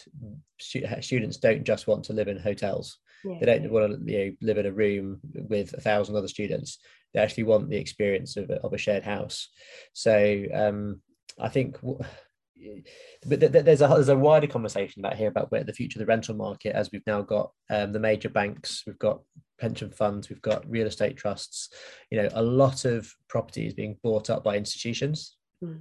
[0.60, 2.98] stu- students don't just want to live in hotels.
[3.24, 3.38] Yeah.
[3.40, 6.80] They don't want to you know, live in a room with a thousand other students.
[7.14, 9.50] They actually want the experience of a, of a shared house.
[9.94, 11.02] So um,
[11.40, 11.78] I think.
[11.82, 16.12] but there's a there's a wider conversation about here about where the future of the
[16.12, 19.22] rental market as we've now got um, the major banks we've got
[19.60, 21.70] pension funds we've got real estate trusts
[22.10, 25.80] you know a lot of property is being bought up by institutions mm.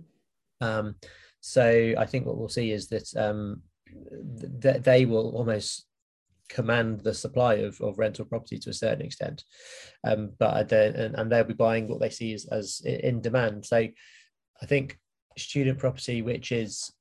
[0.61, 0.95] um,
[1.47, 3.63] so I think what we'll see is that um,
[4.61, 5.87] th- they will almost
[6.49, 9.45] command the supply of, of rental property to a certain extent,
[10.05, 13.67] um, but and, and they'll be buying what they see as, as in demand.
[13.67, 14.99] So I think
[15.37, 16.93] student property, which is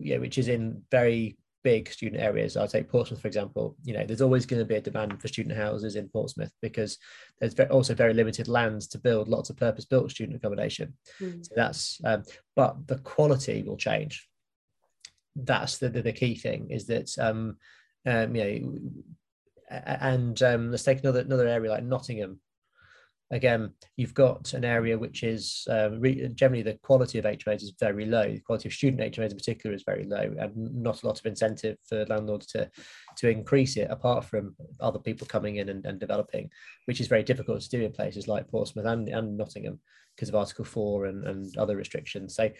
[0.00, 2.56] yeah, which is in very big student areas.
[2.56, 3.74] I'll take Portsmouth, for example.
[3.82, 6.96] You know, there's always going to be a demand for student houses in Portsmouth because
[7.40, 10.94] there's also very limited lands to build lots of purpose-built student accommodation.
[11.20, 11.44] Mm.
[11.44, 12.22] So that's, um,
[12.54, 14.28] but the quality will change.
[15.34, 17.56] That's the, the, the key thing is that, um,
[18.06, 18.36] um,
[19.70, 22.40] and um, let's take another another area like Nottingham
[23.30, 27.74] again, you've got an area which is um, re- generally the quality of HMOs is
[27.78, 28.24] very low.
[28.24, 31.26] The quality of student HMOs in particular is very low, and not a lot of
[31.26, 32.70] incentive for landlords to
[33.18, 36.50] to increase it, apart from other people coming in and, and developing,
[36.84, 39.80] which is very difficult to do in places like Portsmouth and, and Nottingham
[40.14, 42.36] because of Article Four and, and other restrictions.
[42.36, 42.50] So,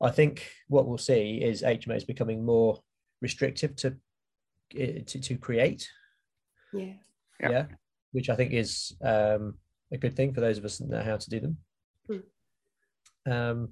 [0.00, 2.80] I think what we'll see is HMOs becoming more
[3.20, 3.96] restrictive to
[4.70, 5.88] to, to create.
[6.72, 6.94] Yeah.
[7.40, 7.50] yeah.
[7.50, 7.64] Yeah.
[8.12, 9.54] Which I think is um,
[9.92, 11.56] a good thing for those of us that know how to do them.
[12.10, 12.22] Mm.
[13.30, 13.68] Um,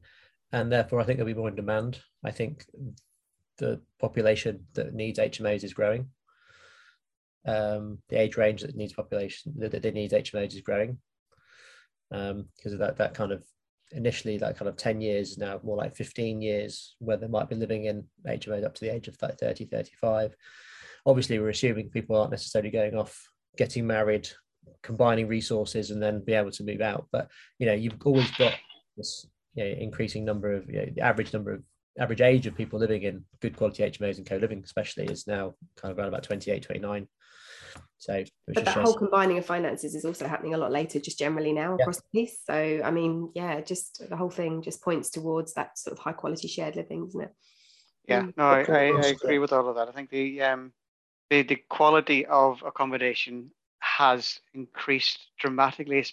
[0.53, 2.01] and therefore, I think there'll be more in demand.
[2.25, 2.67] I think
[3.59, 6.09] the population that needs HMOs is growing.
[7.47, 10.99] Um, the age range that needs population that, that needs HMOs is growing
[12.11, 13.45] um, because of that that kind of
[13.93, 17.55] initially that kind of 10 years now more like 15 years where they might be
[17.55, 20.35] living in HMOs up to the age of 30 35
[21.07, 24.29] obviously we're assuming people aren't necessarily going off getting married
[24.83, 27.07] combining resources and then be able to move out.
[27.13, 28.55] But you know, you've always got
[28.97, 31.63] this you know, increasing number of you know, the average number of
[31.99, 35.93] average age of people living in good quality HMOs and co-living, especially, is now kind
[35.93, 37.09] of around about 28, 29.
[37.99, 41.53] So, but that whole combining of finances is also happening a lot later, just generally
[41.53, 42.39] now across the piece.
[42.45, 46.13] So, I mean, yeah, just the whole thing just points towards that sort of high
[46.13, 47.33] quality shared living, isn't it?
[48.07, 49.89] Yeah, um, no, I, I, I, agree with all of that.
[49.89, 50.73] I think the um,
[51.35, 56.05] the the quality of accommodation has increased dramatically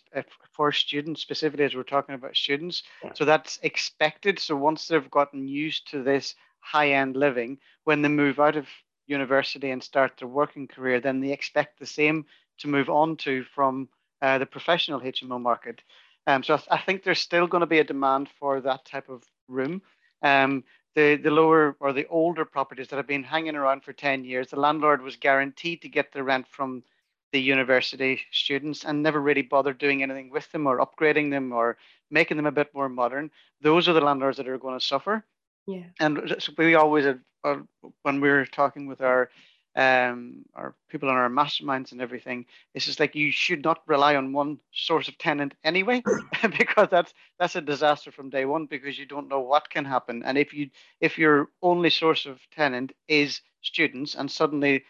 [0.54, 2.84] for students, specifically as we're talking about students.
[3.14, 4.40] So that's expected.
[4.40, 8.68] So once they've gotten used to this high end living, when they move out of
[9.08, 12.26] university and start their working career, then they expect the same
[12.60, 13.88] to move on to from
[14.22, 15.82] uh, the professional HMO market.
[16.28, 19.24] Um, so I, think there's still going to be a demand for that type of
[19.48, 19.82] room.
[20.22, 20.64] Um,
[20.96, 24.50] the, the lower or the older properties that have been hanging around for 10 years,
[24.50, 26.84] the landlord was guaranteed to get the rent from
[27.32, 31.78] the university students and never really bothered doing anything with them or upgrading them or
[32.10, 33.32] making them a bit more modern.
[33.62, 35.26] Those are the landlords that are going to suffer.
[35.66, 35.86] Yeah.
[36.00, 37.06] And so we always,
[37.44, 37.56] uh,
[38.02, 39.30] when we're talking with our
[39.76, 44.16] um, our people on our masterminds and everything, it's just like you should not rely
[44.16, 46.04] on one source of tenant anyway,
[46.58, 50.24] because that's that's a disaster from day one because you don't know what can happen.
[50.24, 54.84] And if you if your only source of tenant is students and suddenly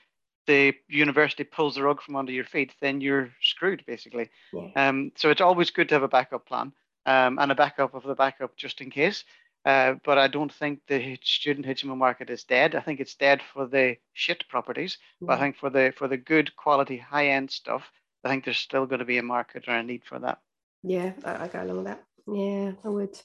[0.47, 4.29] the university pulls the rug from under your feet, then you're screwed basically.
[4.53, 4.69] Yeah.
[4.75, 6.73] Um, so it's always good to have a backup plan
[7.05, 9.23] um, and a backup of the backup just in case.
[9.63, 12.73] Uh, but I don't think the student HMO market is dead.
[12.73, 14.97] I think it's dead for the shit properties.
[15.19, 15.27] Yeah.
[15.27, 17.83] But I think for the for the good quality high end stuff,
[18.23, 20.39] I think there's still going to be a market or a need for that.
[20.83, 22.03] Yeah, I, I go along with that.
[22.27, 23.19] Yeah, I would.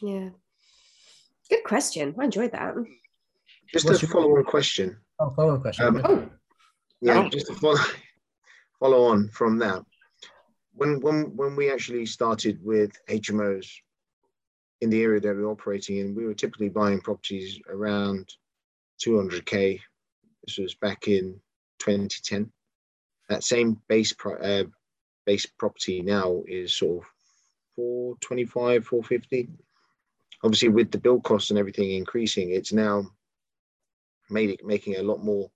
[0.00, 0.28] Yeah.
[1.50, 2.14] Good question.
[2.18, 2.74] I enjoyed that.
[3.72, 4.96] Just What's a follow on question.
[5.18, 5.86] Oh, follow on question.
[5.86, 6.30] Um, oh
[7.00, 7.28] yeah, oh.
[7.28, 7.78] just to follow,
[8.78, 9.82] follow on from that.
[10.74, 13.68] When when when we actually started with HMOs
[14.84, 18.28] in the area that we we're operating in, we were typically buying properties around
[19.04, 19.80] 200k.
[20.46, 21.40] This was back in
[21.78, 22.52] 2010.
[23.30, 24.64] That same base pro, uh,
[25.24, 27.10] base property now is sort of
[27.76, 29.48] 425, 450.
[30.42, 33.04] Obviously, with the build costs and everything increasing, it's now
[34.28, 35.50] made it making it a lot more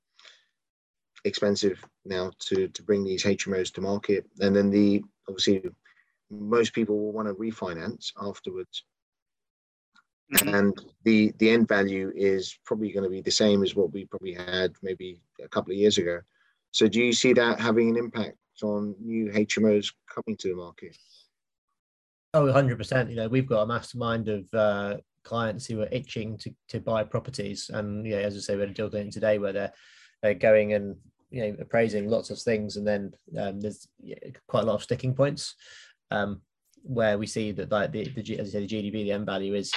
[1.26, 4.24] expensive now to to bring these HMOs to market.
[4.40, 5.62] And then the obviously
[6.30, 8.84] most people will want to refinance afterwards.
[10.32, 10.54] Mm-hmm.
[10.54, 14.04] And the the end value is probably going to be the same as what we
[14.04, 16.20] probably had maybe a couple of years ago.
[16.70, 20.96] So do you see that having an impact on new HMOs coming to the market?
[22.34, 23.10] Oh, 100%.
[23.10, 27.04] You know, we've got a mastermind of uh, clients who are itching to, to buy
[27.04, 27.70] properties.
[27.72, 29.72] And, yeah, as I say, we're dealing today where they're,
[30.22, 30.96] they're going and,
[31.30, 32.76] you know, appraising lots of things.
[32.76, 33.88] And then um, there's
[34.46, 35.54] quite a lot of sticking points
[36.10, 36.42] um,
[36.82, 39.54] where we see that like the, the, as I say, the GDV, the end value
[39.54, 39.72] is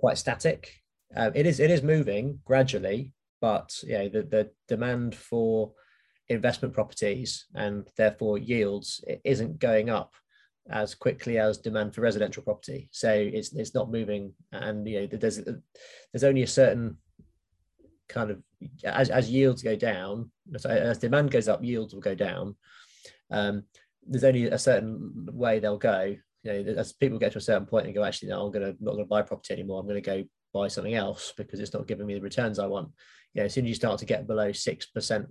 [0.00, 0.72] quite static.
[1.16, 5.72] Uh, it is, it is moving gradually, but, yeah, the, the demand for
[6.28, 10.12] investment properties and therefore yields isn't going up
[10.70, 12.88] as quickly as demand for residential property.
[12.92, 15.40] So it's it's not moving, and you know there's
[16.12, 16.98] there's only a certain
[18.08, 18.42] kind of
[18.84, 20.30] as as yields go down,
[20.64, 22.56] as demand goes up, yields will go down.
[23.30, 23.64] Um,
[24.06, 26.16] there's only a certain way they'll go.
[26.42, 28.74] You know, as people get to a certain point and go, actually, no, I'm gonna
[28.80, 29.80] not gonna buy property anymore.
[29.80, 32.90] I'm gonna go buy something else because it's not giving me the returns I want.
[33.34, 35.26] You know, as soon as you start to get below six percent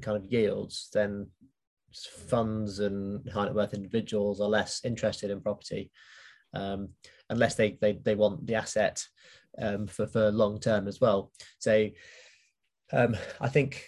[0.00, 1.28] kind of yields, then
[2.28, 5.90] funds and high net worth individuals are less interested in property
[6.54, 6.90] um,
[7.28, 9.02] unless they, they they want the asset
[9.60, 11.32] um, for for long term as well.
[11.58, 11.88] So
[12.92, 13.86] um, I think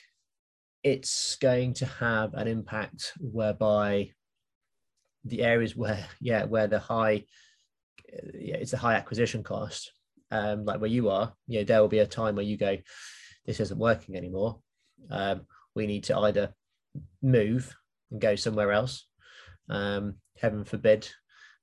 [0.82, 4.10] it's going to have an impact whereby
[5.24, 7.24] the areas where yeah where the high
[8.34, 9.92] yeah, it's a high acquisition cost
[10.30, 12.76] um, like where you are you know there will be a time where you go
[13.46, 14.58] this isn't working anymore
[15.10, 15.42] um,
[15.74, 16.54] we need to either
[17.22, 17.74] move
[18.10, 19.06] and go somewhere else.
[19.68, 21.08] Um, heaven forbid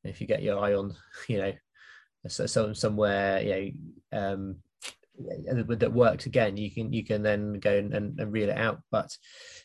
[0.04, 0.96] if you get your eye on,
[1.28, 1.54] you know,
[2.28, 3.74] some somewhere, you
[4.12, 4.56] know, um,
[5.68, 8.82] that works again, you can you can then go and, and, and reel it out.
[8.90, 9.16] But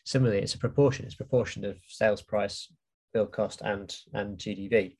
[0.05, 1.05] similarly, it's a proportion.
[1.05, 2.71] It's a proportion of sales price,
[3.15, 4.97] build cost, and and GDV.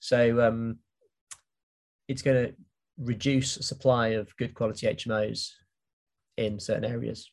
[0.00, 0.78] So um,
[2.08, 2.54] it's going to
[2.98, 5.50] reduce supply of good quality HMOs
[6.36, 7.30] in certain areas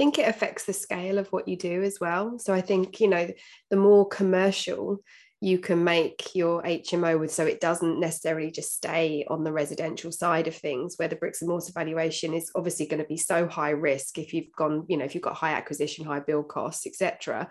[0.00, 2.38] I think it affects the scale of what you do as well.
[2.38, 3.28] So I think, you know,
[3.68, 5.02] the more commercial
[5.42, 10.12] you can make your HMO with, so it doesn't necessarily just stay on the residential
[10.12, 13.46] side of things, where the bricks and mortar valuation is obviously going to be so
[13.46, 16.86] high risk if you've gone, you know, if you've got high acquisition, high build costs,
[16.86, 17.48] etc.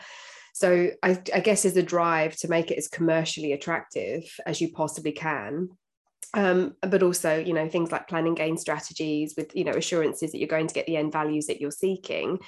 [0.54, 4.72] So I, I guess is a drive to make it as commercially attractive as you
[4.72, 5.70] possibly can.
[6.34, 10.38] Um, but also you know things like planning gain strategies with you know assurances that
[10.38, 12.40] you're going to get the end values that you're seeking.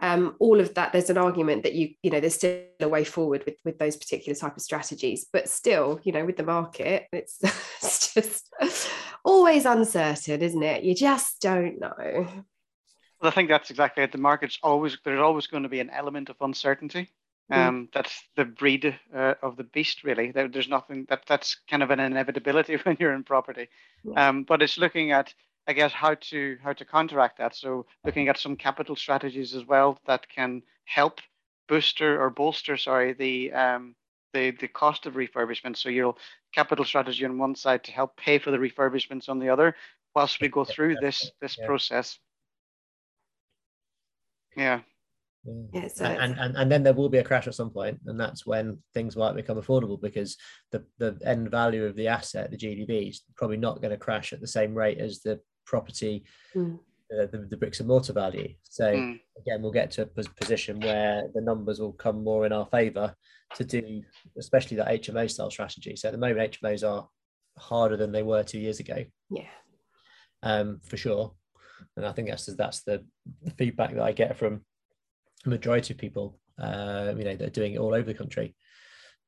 [0.00, 3.04] Um, all of that there's an argument that you you know there's still a way
[3.04, 5.26] forward with with those particular type of strategies.
[5.32, 8.52] But still you know with the market it's, it's just
[9.24, 10.82] always uncertain isn't it?
[10.82, 12.44] You just don't know.
[13.20, 14.12] Well i think that's exactly it.
[14.12, 17.10] The market's always there's always going to be an element of uncertainty.
[17.50, 17.92] Um, mm.
[17.92, 20.32] That's the breed uh, of the beast, really.
[20.32, 23.68] There, there's nothing that that's kind of an inevitability when you're in property.
[24.04, 24.28] Yeah.
[24.28, 25.32] Um, but it's looking at,
[25.66, 27.54] I guess, how to how to counteract that.
[27.54, 31.20] So looking at some capital strategies as well that can help
[31.68, 33.94] booster or bolster, sorry, the um,
[34.34, 35.76] the the cost of refurbishment.
[35.76, 36.18] So you'll
[36.54, 39.74] capital strategy on one side to help pay for the refurbishments on the other,
[40.14, 41.66] whilst we go through this this yeah.
[41.66, 42.18] process.
[44.56, 44.80] Yeah.
[45.72, 48.18] Yeah, so and, and and then there will be a crash at some point, and
[48.18, 50.36] that's when things might become affordable because
[50.72, 54.32] the the end value of the asset, the GDV, is probably not going to crash
[54.32, 56.24] at the same rate as the property,
[56.54, 56.74] mm.
[56.74, 58.52] uh, the, the bricks and mortar value.
[58.64, 59.20] So mm.
[59.38, 63.14] again, we'll get to a position where the numbers will come more in our favour
[63.54, 64.02] to do,
[64.38, 65.96] especially that HMO style strategy.
[65.96, 67.08] So at the moment, HMOs are
[67.56, 69.04] harder than they were two years ago.
[69.30, 69.48] Yeah,
[70.42, 71.34] um, for sure.
[71.96, 73.04] And I think that's that's the
[73.56, 74.62] feedback that I get from
[75.48, 78.54] majority of people, uh, you know, they're doing it all over the country.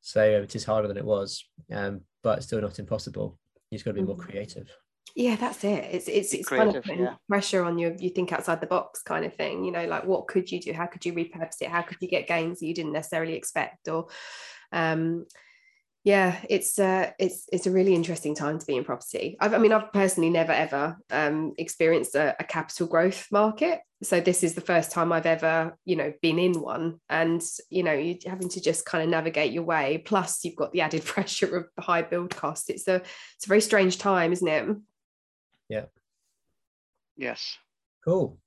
[0.00, 3.38] So it is harder than it was, um, but still not impossible.
[3.70, 4.20] You just got to be more mm.
[4.20, 4.74] creative.
[5.16, 5.84] Yeah, that's it.
[5.90, 7.14] It's it's it's creative, kind of putting yeah.
[7.28, 7.96] pressure on you.
[7.98, 9.64] You think outside the box, kind of thing.
[9.64, 10.72] You know, like what could you do?
[10.72, 11.68] How could you repurpose it?
[11.68, 13.88] How could you get gains that you didn't necessarily expect?
[13.88, 14.06] Or,
[14.72, 15.26] um,
[16.02, 19.36] yeah it's uh it's it's a really interesting time to be in property.
[19.38, 23.80] I've, i mean i've personally never ever um experienced a, a, capital growth market.
[24.02, 27.00] So this is the first time i've ever you know been in one.
[27.10, 30.72] And you know you're having to just kind of navigate your way plus you've got
[30.72, 32.70] the added pressure of the high build costs.
[32.70, 32.96] It's a
[33.36, 34.76] it's a very strange time isn't it?
[35.68, 35.84] Yeah.
[37.16, 37.58] Yes.
[38.04, 38.38] Cool.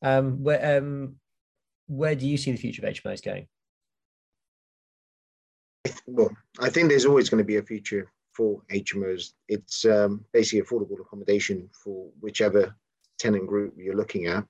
[0.00, 1.16] Um where um
[1.88, 3.48] where do you see the future of hmos going
[6.12, 9.32] well, I think there's always going to be a future for HMOs.
[9.48, 12.74] It's um, basically affordable accommodation for whichever
[13.18, 14.44] tenant group you're looking at.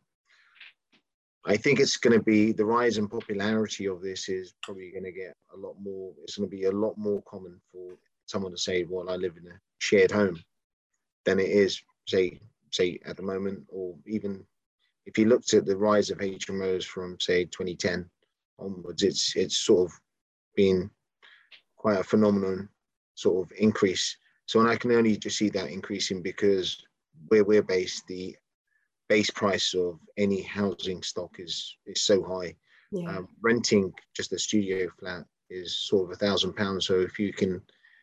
[1.45, 5.05] I think it's going to be the rise in popularity of this is probably going
[5.05, 6.13] to get a lot more.
[6.23, 7.97] It's going to be a lot more common for
[8.27, 10.41] someone to say, "Well, I live in a shared home,"
[11.25, 12.39] than it is, say,
[12.71, 14.47] say at the moment, or even
[15.07, 18.09] if you looked at the rise of HMOs from say 2010
[18.61, 20.01] onwards, it's it's sort of
[20.55, 20.89] been
[21.83, 22.69] quite a phenomenon
[23.17, 24.17] sort of increase.
[24.47, 26.81] So and I can only just see that increasing because
[27.27, 28.37] where we're based, the
[29.09, 32.55] base price of any housing stock is is so high.
[32.93, 33.09] Yeah.
[33.09, 36.87] Um, renting just a studio flat is sort of a thousand pounds.
[36.87, 37.61] So if you can,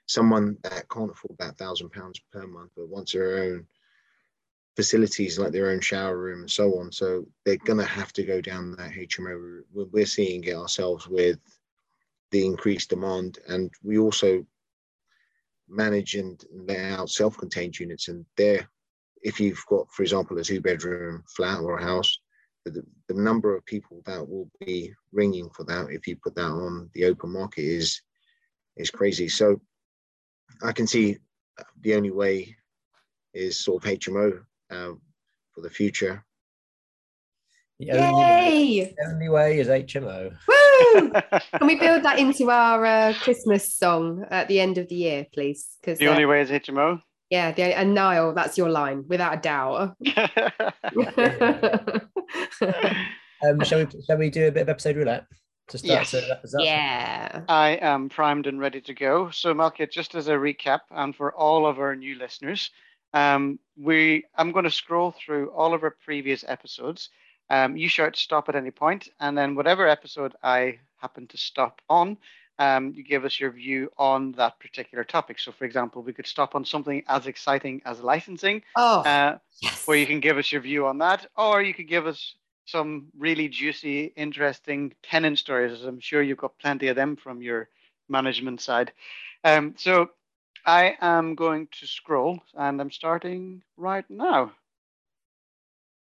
[0.07, 3.65] someone that can't afford that thousand pounds per month, but wants their own
[4.75, 6.91] facilities like their own shower room and so on.
[6.91, 9.67] So they're going to have to go down that HMO route.
[9.73, 11.39] We're seeing it ourselves with
[12.31, 14.45] the increased demand, and we also
[15.67, 18.07] manage and let out self-contained units.
[18.07, 18.67] And there,
[19.21, 22.19] if you've got, for example, a two-bedroom flat or a house,
[22.65, 26.51] the, the number of people that will be ringing for that if you put that
[26.51, 28.01] on the open market is
[28.77, 29.27] is crazy.
[29.27, 29.59] So
[30.63, 31.17] I can see
[31.81, 32.55] the only way
[33.33, 35.01] is sort of HMO um,
[35.53, 36.23] for the future.
[37.79, 37.97] The Yay!
[37.97, 40.31] only, the only way is HMO.
[40.47, 40.58] Woo!
[41.57, 45.25] Can we build that into our uh, Christmas song at the end of the year,
[45.33, 45.67] please?
[45.81, 47.01] Because the only way is HMO.
[47.29, 49.95] Yeah, the, and Niall, that's your line, without a doubt.
[53.43, 53.87] um, shall we?
[54.05, 55.25] Shall we do a bit of episode roulette
[55.69, 56.11] to start Yes.
[56.11, 56.61] to wrap us up?
[56.63, 57.41] yeah.
[57.47, 59.29] I am primed and ready to go.
[59.29, 62.71] So, Malkit, just as a recap, and for all of our new listeners,
[63.13, 67.09] um, we I'm going to scroll through all of our previous episodes.
[67.49, 71.81] Um, you shout stop at any point, and then whatever episode I happen to stop
[71.89, 72.17] on,
[72.59, 75.39] um, you give us your view on that particular topic.
[75.39, 79.87] So, for example, we could stop on something as exciting as licensing, Oh, uh, yes.
[79.87, 82.35] where you can give us your view on that, or you could give us
[82.65, 85.71] some really juicy, interesting tenant stories.
[85.71, 87.69] as I'm sure you've got plenty of them from your
[88.09, 88.91] management side.
[89.43, 90.11] Um, so
[90.65, 94.51] I am going to scroll, and I'm starting right now.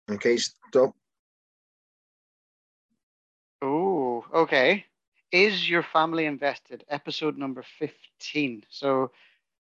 [0.10, 0.96] Okay, stop.
[3.66, 4.86] Oh, okay.
[5.32, 6.84] Is your family invested?
[6.90, 8.66] Episode number 15.
[8.70, 9.12] So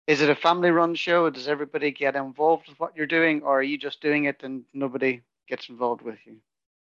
[0.06, 1.32] is it a family run show?
[1.32, 4.66] Does everybody get involved with what you're doing, or are you just doing it and
[4.72, 6.36] nobody gets involved with you?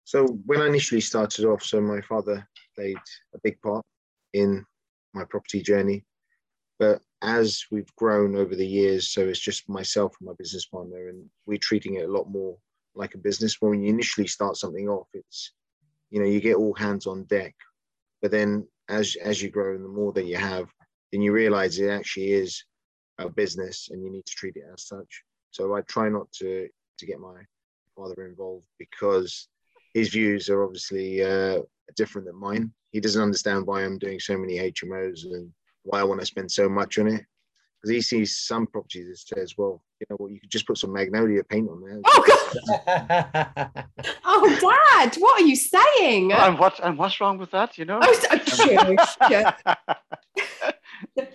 [0.05, 2.47] So when I initially started off, so my father
[2.77, 2.99] played
[3.35, 3.83] a big part
[4.35, 4.67] in
[5.15, 6.05] my property journey.
[6.79, 11.09] But as we've grown over the years, so it's just myself and my business partner,
[11.09, 12.59] and we're treating it a lot more
[12.95, 13.57] like a business.
[13.59, 15.53] When you initially start something off, it's
[16.11, 17.55] you know you get all hands on deck,
[18.23, 20.69] but then as as you grow and the more that you have,
[21.13, 22.65] then you realize it actually is
[23.19, 25.23] a business, and you need to treat it as such.
[25.51, 27.43] So I try not to to get my
[27.97, 29.49] father involved because
[29.95, 31.61] his views are obviously uh,
[31.97, 32.73] different than mine.
[32.93, 35.51] He doesn't understand why I'm doing so many HMOs and
[35.83, 37.25] why I want to spend so much on it.
[37.81, 40.77] Because he sees some properties that says, well, you know what, you could just put
[40.77, 42.01] some magnolia paint on there.
[42.05, 42.37] Oh, God.
[44.25, 44.49] Oh,
[44.99, 46.33] Dad, what are you saying?
[46.33, 47.77] and what and what's wrong with that?
[47.79, 48.01] You know.
[48.03, 48.37] Oh, so-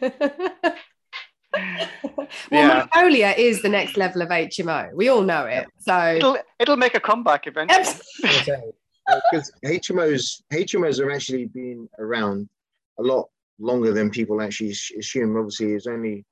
[1.53, 2.87] well, Yeah.
[2.93, 4.93] Magnolia is the next level of HMO.
[4.93, 5.67] We all know it.
[5.79, 7.83] So, it'll it'll make a comeback eventually.
[9.31, 12.49] Because HMOs, HMOs are actually been around
[12.97, 13.29] a lot
[13.59, 15.37] longer than people actually assume.
[15.37, 16.25] Obviously, it's only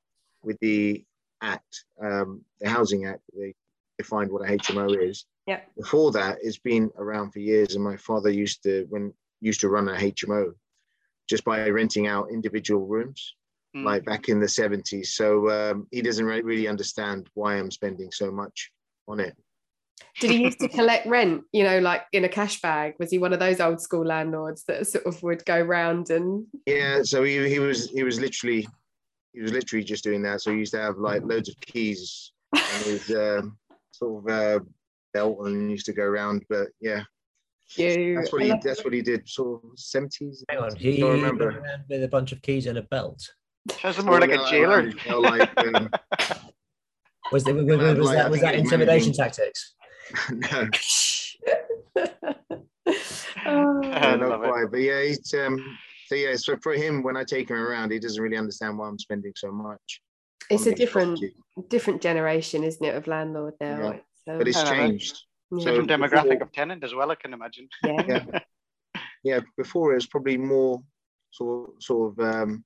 [0.44, 1.04] with the
[1.42, 3.54] Act, um, the Housing Act, they
[3.98, 5.26] defined what a HMO is.
[5.46, 5.60] Yeah.
[5.78, 9.70] Before that, it's been around for years, and my father used to when used to
[9.70, 10.54] run a HMO
[11.30, 13.36] just by renting out individual rooms.
[13.76, 13.86] Mm.
[13.86, 15.08] like back in the 70s.
[15.08, 18.72] So um, he doesn't re- really understand why I'm spending so much
[19.08, 19.36] on it.
[20.20, 22.94] did he used to collect rent, you know, like in a cash bag?
[23.00, 26.46] Was he one of those old school landlords that sort of would go round and
[26.68, 28.68] Yeah, so he, he was he was literally
[29.34, 30.42] he was literally just doing that.
[30.42, 33.58] So he used to have like loads of keys on his um,
[33.92, 34.60] sort of uh,
[35.14, 36.44] belt and used to go around.
[36.50, 37.02] But yeah,
[37.76, 38.16] you?
[38.16, 39.28] that's what he that's what he did.
[39.28, 40.44] Sort of 70s.
[40.50, 41.64] Hang on, I he don't remember.
[41.90, 43.22] with a bunch of keys and a belt.
[43.82, 44.88] Sounds more like a jailer.
[44.88, 44.94] you
[45.72, 45.88] know,
[47.32, 49.74] Was, the, was, was that was that intimidation tactics?
[50.32, 50.68] no,
[53.46, 53.82] Oh.
[53.84, 54.50] I no, not love it.
[54.50, 54.66] quite.
[54.72, 55.78] But yeah, he's um.
[56.14, 58.88] So yeah, so for him, when I take him around, he doesn't really understand why
[58.88, 60.00] I'm spending so much.
[60.48, 61.70] it's a different properties.
[61.70, 63.80] different generation, isn't it, of landlord now?
[63.80, 63.98] Yeah.
[64.24, 65.20] So, but it's I changed.
[65.52, 65.58] yeah.
[65.64, 67.68] so- Different demographic before- of tenant as well, I can imagine.
[67.84, 68.04] yeah.
[68.34, 68.40] Yeah.
[69.24, 70.84] Yeah, before it was probably more
[71.32, 72.64] sort sort of um,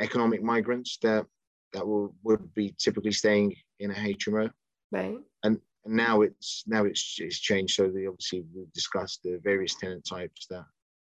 [0.00, 1.26] economic migrants that
[1.74, 4.48] that will would be typically staying in a HMO.
[4.92, 5.18] Right.
[5.42, 7.74] And, and now it's now it's it's changed.
[7.74, 10.64] So the, obviously we've discussed the various tenant types that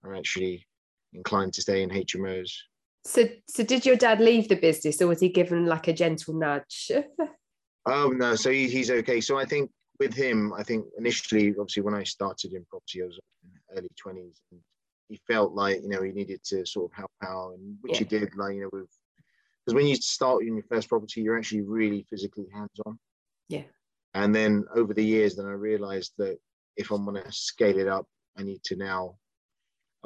[0.05, 0.65] are actually
[1.13, 2.53] inclined to stay in HMOs.
[3.05, 6.35] So, so did your dad leave the business, or was he given like a gentle
[6.35, 6.91] nudge?
[7.87, 9.21] Oh no, so he, he's okay.
[9.21, 13.07] So I think with him, I think initially, obviously, when I started in property, I
[13.07, 14.61] was in early twenties, and
[15.09, 18.05] he felt like you know he needed to sort of help out, and which he
[18.05, 18.35] did.
[18.37, 18.89] Like you know, with
[19.65, 22.99] because when you start in your first property, you're actually really physically hands on.
[23.49, 23.65] Yeah.
[24.15, 26.39] And then over the years, then I realized that
[26.77, 29.17] if I'm going to scale it up, I need to now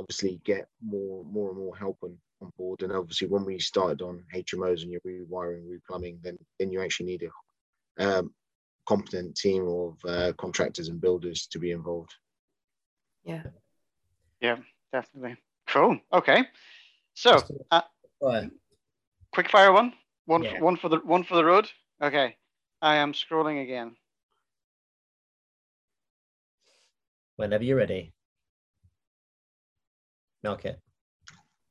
[0.00, 2.82] obviously get more, more and more help on, on board.
[2.82, 7.06] And obviously, when we started on HMOs and you're rewiring, replumbing, then then you actually
[7.06, 7.28] need
[7.98, 8.34] a um,
[8.86, 12.12] competent team of uh, contractors and builders to be involved.
[13.24, 13.42] Yeah.
[14.40, 14.56] Yeah,
[14.92, 15.36] definitely.
[15.68, 16.00] Cool.
[16.12, 16.44] Okay.
[17.14, 17.82] So, uh,
[19.32, 19.92] quick fire one.
[20.24, 20.60] One, yeah.
[20.60, 21.68] one for the one for the road.
[22.02, 22.36] Okay.
[22.80, 23.96] I am scrolling again.
[27.36, 28.12] Whenever you're ready.
[30.44, 30.76] Okay.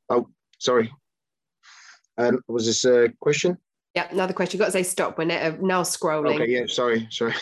[0.10, 0.28] Oh,
[0.60, 0.92] sorry.
[2.18, 3.58] Um, was this a question?
[3.96, 4.58] Yeah, another question.
[4.58, 6.36] You've got to say stop when it, uh, now scrolling.
[6.36, 7.34] Okay, yeah, sorry, sorry.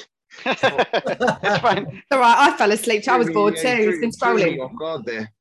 [0.46, 2.04] it's fine.
[2.12, 3.08] All right, I fell asleep.
[3.08, 3.68] I was bored too.
[3.68, 4.58] It's been scrolling.
[4.62, 5.32] Oh God, there.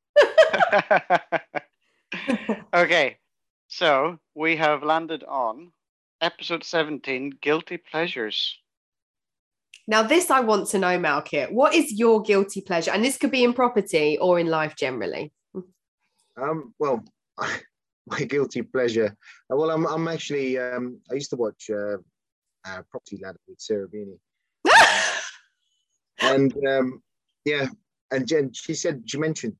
[2.74, 3.18] okay,
[3.68, 5.72] so we have landed on
[6.20, 8.58] episode 17 Guilty Pleasures.
[9.86, 11.52] Now, this I want to know, Malkit.
[11.52, 12.90] What is your guilty pleasure?
[12.90, 15.32] And this could be in property or in life generally.
[16.36, 17.04] Um, well,
[18.06, 19.16] my guilty pleasure.
[19.50, 21.96] Uh, well, I'm, I'm actually, um, I used to watch uh,
[22.66, 24.18] uh, Property Ladder with Sarah Beeny.
[26.20, 27.02] and um,
[27.44, 27.66] yeah,
[28.10, 29.54] and Jen, she said, she mentioned,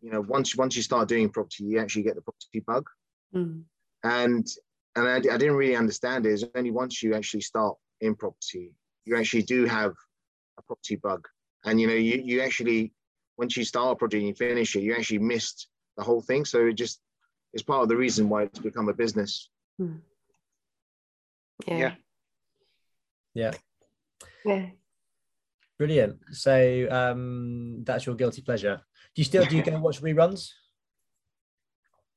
[0.00, 2.88] you know, once once you start doing property, you actually get the property bug.
[3.34, 3.62] Mm.
[4.04, 4.46] And
[4.94, 6.32] and I, I didn't really understand it.
[6.32, 8.72] It's only once you actually start in property,
[9.04, 9.92] you actually do have
[10.58, 11.26] a property bug.
[11.64, 12.92] And you know, you you actually
[13.36, 16.46] once you start a project and you finish it, you actually missed the whole thing.
[16.46, 17.00] So it just
[17.52, 19.50] is part of the reason why it's become a business.
[19.76, 19.96] Hmm.
[21.66, 21.94] Yeah.
[23.34, 23.52] Yeah.
[24.44, 24.66] Yeah.
[25.76, 26.18] Brilliant.
[26.32, 28.80] So um, that's your guilty pleasure.
[29.14, 30.50] Do you still do you go watch reruns?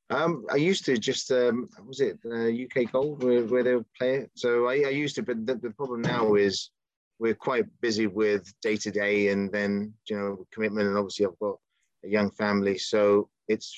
[0.09, 3.93] Um, I used to just um, was it uh, UK Gold where, where they would
[3.97, 4.31] play it.
[4.35, 6.69] So I, I used to, but the, the, problem now is
[7.17, 11.39] we're quite busy with day to day and then you know commitment, and obviously I've
[11.39, 11.57] got
[12.03, 13.75] a young family, so it's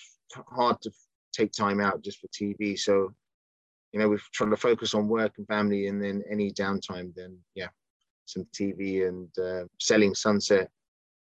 [0.47, 0.91] hard to
[1.33, 2.77] take time out just for TV.
[2.77, 3.13] So,
[3.91, 7.37] you know, we're trying to focus on work and family, and then any downtime, then
[7.55, 7.67] yeah,
[8.25, 10.69] some TV and uh, selling Sunset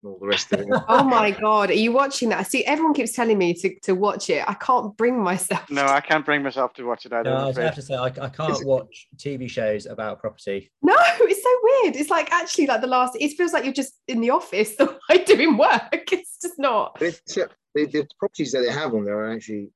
[0.04, 0.68] and all the rest of it.
[0.89, 2.48] oh my god, are you watching that?
[2.48, 4.44] See, everyone keeps telling me to, to watch it.
[4.48, 5.70] I can't bring myself.
[5.70, 7.30] No, I can't bring myself to watch it either.
[7.30, 10.72] No, I have to say, I, I can't watch TV shows about property.
[10.82, 11.96] No, it's so weird.
[11.96, 13.16] It's like actually like the last.
[13.20, 14.76] It feels like you're just in the office,
[15.10, 16.12] like doing work.
[16.12, 16.98] It's just not.
[17.02, 19.69] It's, uh, the, the properties that they have on there are actually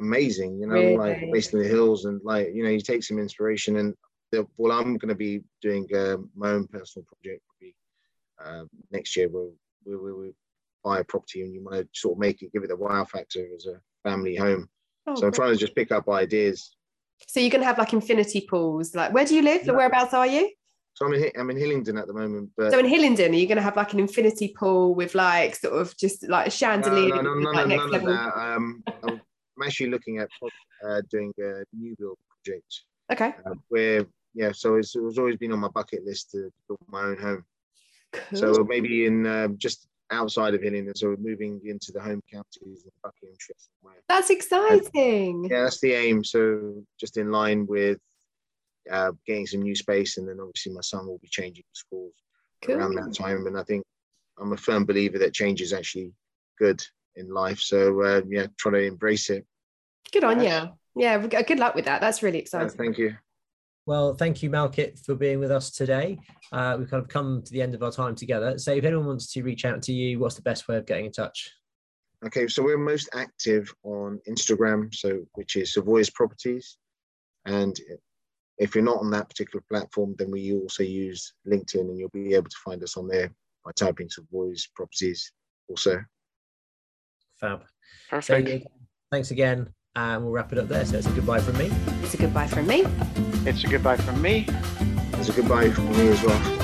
[0.00, 0.58] amazing.
[0.60, 0.96] You know, really?
[0.96, 3.76] like based in the hills, and like you know, you take some inspiration.
[3.76, 3.94] And
[4.32, 7.42] the, well, I'm going to be doing uh, my own personal project.
[8.44, 9.52] Uh, next year, we'll,
[9.86, 10.32] we will we'll
[10.82, 13.04] buy a property, and you want to sort of make it, give it the wow
[13.04, 14.68] factor as a family home.
[15.06, 16.74] Oh, so I'm trying to just pick up ideas.
[17.28, 18.94] So you're going to have like infinity pools.
[18.94, 19.64] Like, where do you live?
[19.64, 19.72] Yeah.
[19.72, 20.50] Whereabouts are you?
[20.94, 22.50] So I'm in, I'm in Hillingdon at the moment.
[22.56, 25.56] But so in Hillingdon, are you going to have like an infinity pool with like
[25.56, 27.16] sort of just like a chandelier?
[27.16, 28.36] No, no, no, like none, none of that.
[28.36, 29.20] Um, I'm
[29.64, 30.28] actually looking at
[30.88, 32.82] uh, doing a new build project.
[33.12, 33.34] Okay.
[33.44, 36.80] Uh, where yeah, so it's, it was always been on my bucket list to build
[36.88, 37.44] my own home.
[38.12, 38.38] Cool.
[38.38, 42.90] So maybe in um, just outside of Hillingdon, so moving into the home counties in
[43.02, 43.54] Buckinghamshire.
[44.08, 45.48] That's exciting.
[45.50, 46.22] yeah, that's the aim.
[46.22, 47.98] So just in line with
[48.90, 52.14] uh, getting some new space, and then obviously my son will be changing schools
[52.64, 52.76] cool.
[52.76, 53.46] around that time.
[53.46, 53.84] And I think
[54.38, 56.12] I'm a firm believer that change is actually
[56.58, 56.82] good
[57.16, 57.60] in life.
[57.60, 59.46] So uh, yeah, try to embrace it.
[60.12, 60.68] Good on yes.
[60.94, 61.02] you.
[61.02, 62.00] Yeah, good luck with that.
[62.00, 62.68] That's really exciting.
[62.68, 63.16] Yeah, thank you.
[63.86, 66.18] Well, thank you, Malkit, for being with us today.
[66.52, 68.56] Uh, we've kind of come to the end of our time together.
[68.58, 71.06] So, if anyone wants to reach out to you, what's the best way of getting
[71.06, 71.50] in touch?
[72.24, 76.78] Okay, so we're most active on Instagram, so which is Savoy's Properties,
[77.44, 77.78] and
[78.58, 82.34] if you're not on that particular platform, then we also use LinkedIn and you'll be
[82.34, 83.30] able to find us on there
[83.64, 85.32] by typing Savoy's properties
[85.68, 86.02] also.
[87.40, 87.64] Fab.
[88.08, 88.62] Perfect.
[88.62, 88.68] So,
[89.10, 89.68] thanks again.
[89.96, 90.84] And we'll wrap it up there.
[90.84, 91.70] So it's a goodbye from me.
[92.02, 92.84] It's a goodbye from me.
[93.46, 94.46] It's a goodbye from me.
[95.14, 96.63] It's a goodbye from me as well.